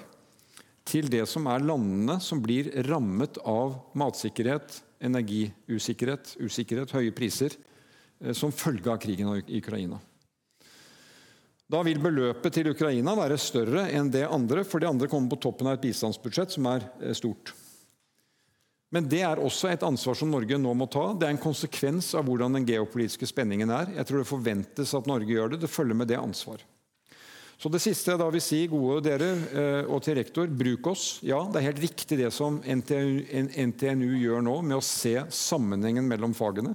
til 0.88 1.08
det 1.10 1.24
som 1.30 1.46
er 1.48 1.64
landene 1.64 2.18
som 2.20 2.42
blir 2.42 2.68
rammet 2.88 3.38
av 3.48 3.78
matsikkerhet, 3.98 4.80
energiusikkerhet, 5.02 6.36
usikkerhet, 6.42 6.94
høye 6.94 7.14
priser 7.14 7.54
eh, 7.54 8.34
som 8.36 8.54
følge 8.54 8.90
av 8.90 9.00
krigen 9.02 9.30
i 9.46 9.60
Ukraina. 9.62 10.00
Da 11.72 11.80
vil 11.86 12.02
beløpet 12.02 12.52
til 12.52 12.68
Ukraina 12.74 13.14
være 13.16 13.38
større 13.40 13.86
enn 13.94 14.10
det 14.12 14.26
andre, 14.28 14.66
for 14.68 14.82
det 14.82 14.90
andre 14.90 15.08
kommer 15.08 15.32
på 15.32 15.40
toppen 15.46 15.70
av 15.70 15.78
et 15.78 15.86
bistandsbudsjett 15.86 16.58
som 16.58 16.68
er 16.74 16.84
eh, 17.00 17.14
stort. 17.16 17.54
Men 18.92 19.06
det 19.08 19.22
er 19.24 19.40
også 19.40 19.70
et 19.70 19.86
ansvar 19.86 20.18
som 20.18 20.28
Norge 20.28 20.58
nå 20.60 20.74
må 20.76 20.84
ta. 20.92 21.06
Det 21.16 21.24
er 21.24 21.32
en 21.32 21.40
konsekvens 21.40 22.10
av 22.18 22.26
hvordan 22.28 22.58
den 22.58 22.66
geopolitiske 22.68 23.24
spenningen 23.30 23.72
er. 23.72 23.94
Jeg 23.96 24.04
tror 24.04 24.20
det 24.20 24.28
forventes 24.28 24.92
at 24.98 25.08
Norge 25.08 25.32
gjør 25.32 25.54
det. 25.54 25.62
Det 25.62 25.70
følger 25.72 25.96
med 25.96 26.10
det 26.12 26.18
ansvar. 26.20 26.60
Så 27.62 27.70
Det 27.70 27.78
siste 27.78 28.10
jeg 28.10 28.18
da 28.18 28.26
vil 28.34 28.42
si, 28.42 28.64
gode 28.66 29.04
dere 29.06 29.26
eh, 29.54 29.84
og 29.86 30.00
til 30.02 30.16
rektor, 30.18 30.48
bruk 30.50 30.88
oss. 30.90 31.20
Ja, 31.22 31.44
det 31.46 31.60
er 31.60 31.68
helt 31.68 31.84
riktig 31.84 32.18
det 32.18 32.32
som 32.34 32.56
NTNU, 32.58 33.20
NTNU 33.70 34.16
gjør 34.18 34.42
nå, 34.42 34.56
med 34.66 34.80
å 34.80 34.82
se 34.82 35.14
sammenhengen 35.30 36.08
mellom 36.10 36.34
fagene. 36.34 36.74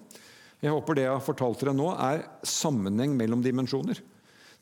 Jeg 0.64 0.72
håper 0.72 0.96
det 0.96 1.04
jeg 1.04 1.12
har 1.12 1.28
fortalt 1.28 1.60
dere 1.60 1.76
nå, 1.76 1.90
er 1.92 2.24
sammenheng 2.48 3.20
mellom 3.20 3.44
dimensjoner. 3.44 4.00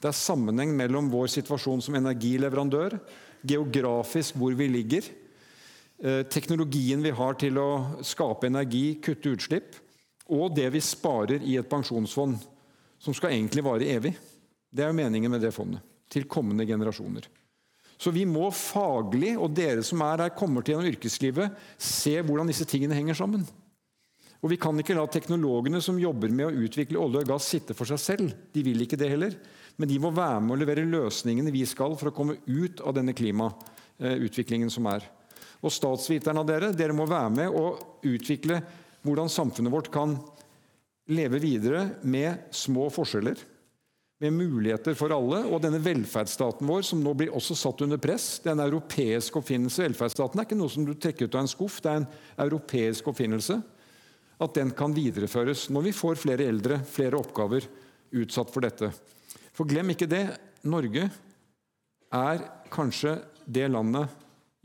Det 0.02 0.10
er 0.10 0.18
sammenheng 0.18 0.74
mellom 0.74 1.14
vår 1.14 1.30
situasjon 1.38 1.86
som 1.86 2.02
energileverandør, 2.02 2.98
geografisk 3.46 4.42
hvor 4.42 4.58
vi 4.58 4.72
ligger, 4.80 5.14
eh, 6.02 6.24
teknologien 6.26 7.06
vi 7.06 7.14
har 7.22 7.38
til 7.38 7.62
å 7.62 7.70
skape 8.02 8.50
energi, 8.50 8.96
kutte 8.98 9.38
utslipp, 9.38 9.78
og 10.26 10.56
det 10.58 10.72
vi 10.74 10.82
sparer 10.82 11.46
i 11.46 11.60
et 11.62 11.70
pensjonsfond, 11.70 12.40
som 12.98 13.14
skal 13.14 13.38
egentlig 13.38 13.70
vare 13.70 13.94
evig. 13.94 14.18
Det 14.74 14.82
er 14.82 14.90
jo 14.90 15.04
meningen 15.06 15.30
med 15.30 15.46
det 15.46 15.54
fondet 15.54 15.86
til 16.12 16.28
kommende 16.30 16.68
generasjoner. 16.68 17.28
Så 17.98 18.12
vi 18.12 18.26
må 18.28 18.50
faglig, 18.52 19.36
og 19.40 19.54
dere 19.56 19.84
som 19.86 20.02
er 20.04 20.26
her, 20.26 20.34
kommer 20.36 20.64
til 20.64 20.76
gjennom 20.76 20.90
yrkeslivet, 20.90 21.54
se 21.80 22.18
hvordan 22.20 22.50
disse 22.52 22.68
tingene 22.68 22.98
henger 22.98 23.18
sammen. 23.18 23.46
Og 24.44 24.52
Vi 24.52 24.60
kan 24.62 24.78
ikke 24.78 24.94
la 24.94 25.08
teknologene 25.10 25.80
som 25.82 25.98
jobber 25.98 26.30
med 26.30 26.46
å 26.46 26.66
utvikle 26.68 27.00
olje 27.02 27.24
og 27.24 27.30
gass, 27.32 27.48
sitte 27.50 27.74
for 27.74 27.90
seg 27.90 28.02
selv. 28.02 28.34
De 28.54 28.62
vil 28.62 28.84
ikke 28.84 29.00
det 29.00 29.08
heller. 29.10 29.34
Men 29.80 29.90
de 29.90 29.98
må 29.98 30.12
være 30.14 30.44
med 30.44 30.54
å 30.54 30.60
levere 30.62 30.86
løsningene 30.86 31.54
vi 31.56 31.64
skal 31.66 31.96
for 31.98 32.12
å 32.12 32.14
komme 32.14 32.36
ut 32.46 32.84
av 32.86 32.94
denne 32.94 33.16
klimautviklingen 33.18 34.70
som 34.70 34.86
er. 34.92 35.08
Og 35.66 35.74
statsviterne 35.74 36.44
av 36.44 36.46
dere, 36.46 36.70
dere 36.78 36.94
må 36.94 37.08
være 37.10 37.32
med 37.34 37.58
å 37.58 37.74
utvikle 38.06 38.60
hvordan 39.02 39.32
samfunnet 39.34 39.74
vårt 39.74 39.90
kan 39.94 40.14
leve 41.10 41.42
videre 41.42 41.88
med 42.06 42.54
små 42.54 42.92
forskjeller 42.94 43.42
med 44.26 44.34
muligheter 44.36 44.96
for 44.98 45.14
alle. 45.16 45.44
Og 45.48 45.62
denne 45.64 45.80
velferdsstaten 45.84 46.68
vår, 46.68 46.84
som 46.88 47.02
nå 47.04 47.14
blir 47.18 47.34
også 47.36 47.58
satt 47.58 47.84
under 47.86 48.02
press, 48.02 48.40
det 48.44 48.52
er 48.52 48.64
europeisk 48.66 49.40
oppfinnelse. 49.42 49.86
Velferdsstaten 49.86 50.42
er 50.42 50.48
ikke 50.48 50.58
noe 50.60 50.74
som 50.74 50.88
du 50.88 50.94
trekker 50.94 51.30
ut 51.30 51.38
av 51.38 51.46
en 51.46 51.52
skuff, 51.52 51.80
det 51.84 51.92
er 51.92 52.02
en 52.02 52.10
europeisk 52.48 53.12
oppfinnelse. 53.12 53.60
At 54.42 54.58
den 54.58 54.74
kan 54.76 54.96
videreføres 54.96 55.70
når 55.72 55.88
vi 55.88 55.96
får 55.96 56.20
flere 56.20 56.48
eldre, 56.50 56.82
flere 56.84 57.20
oppgaver 57.20 57.68
utsatt 58.16 58.52
for 58.52 58.66
dette. 58.66 58.92
For 59.56 59.68
glem 59.70 59.94
ikke 59.94 60.10
det. 60.12 60.26
Norge 60.66 61.08
er 62.16 62.48
kanskje 62.74 63.20
det 63.46 63.70
landet 63.72 64.12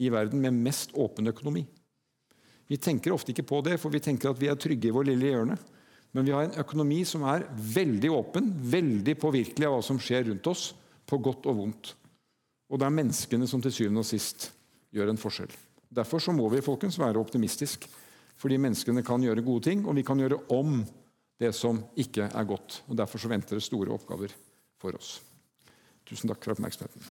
i 0.00 0.08
verden 0.10 0.40
med 0.40 0.56
mest 0.64 0.94
åpen 0.98 1.28
økonomi. 1.30 1.66
Vi 2.70 2.78
tenker 2.78 3.12
ofte 3.12 3.34
ikke 3.34 3.46
på 3.46 3.60
det, 3.66 3.76
for 3.82 3.92
vi 3.92 4.00
tenker 4.02 4.30
at 4.30 4.40
vi 4.40 4.48
er 4.48 4.58
trygge 4.58 4.88
i 4.88 4.94
vår 4.94 5.10
lille 5.10 5.32
hjørne. 5.32 5.56
Men 6.16 6.26
vi 6.26 6.34
har 6.34 6.46
en 6.46 6.58
økonomi 6.58 7.00
som 7.06 7.24
er 7.30 7.46
veldig 7.54 8.10
åpen, 8.12 8.50
veldig 8.72 9.14
påvirkelig 9.20 9.68
av 9.68 9.76
hva 9.76 9.82
som 9.86 10.00
skjer 10.02 10.26
rundt 10.30 10.48
oss, 10.50 10.70
på 11.06 11.18
godt 11.22 11.46
og 11.50 11.58
vondt. 11.58 11.92
Og 12.70 12.78
det 12.78 12.86
er 12.86 12.94
menneskene 12.94 13.48
som 13.50 13.62
til 13.62 13.74
syvende 13.74 14.02
og 14.02 14.08
sist 14.08 14.50
gjør 14.94 15.10
en 15.10 15.20
forskjell. 15.20 15.52
Derfor 15.90 16.22
så 16.22 16.34
må 16.34 16.46
vi 16.52 16.62
folkens, 16.62 16.98
være 16.98 17.18
optimistisk. 17.18 17.88
Fordi 18.40 18.56
menneskene 18.62 19.04
kan 19.04 19.22
gjøre 19.22 19.44
gode 19.44 19.66
ting, 19.68 19.84
og 19.84 19.98
vi 19.98 20.04
kan 20.06 20.20
gjøre 20.22 20.38
om 20.56 20.80
det 21.40 21.52
som 21.56 21.82
ikke 21.98 22.30
er 22.30 22.48
godt. 22.48 22.82
Og 22.88 22.96
Derfor 22.96 23.20
så 23.20 23.32
venter 23.32 23.58
det 23.58 23.66
store 23.66 23.92
oppgaver 23.92 24.32
for 24.80 24.96
oss. 24.96 25.18
Tusen 26.08 26.30
takk 26.30 26.44
for 26.44 26.56
oppmerksomheten. 26.56 27.09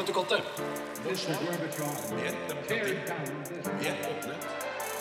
Statsbøttekottet. 0.00 0.42
Mer 1.04 2.32
demokrati. 2.48 2.94
Mer 3.80 3.94
åpenhet. 4.10 4.46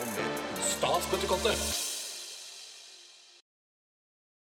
Og 0.02 0.08
mer 0.08 0.28
Statsbøttekottet. 0.62 1.89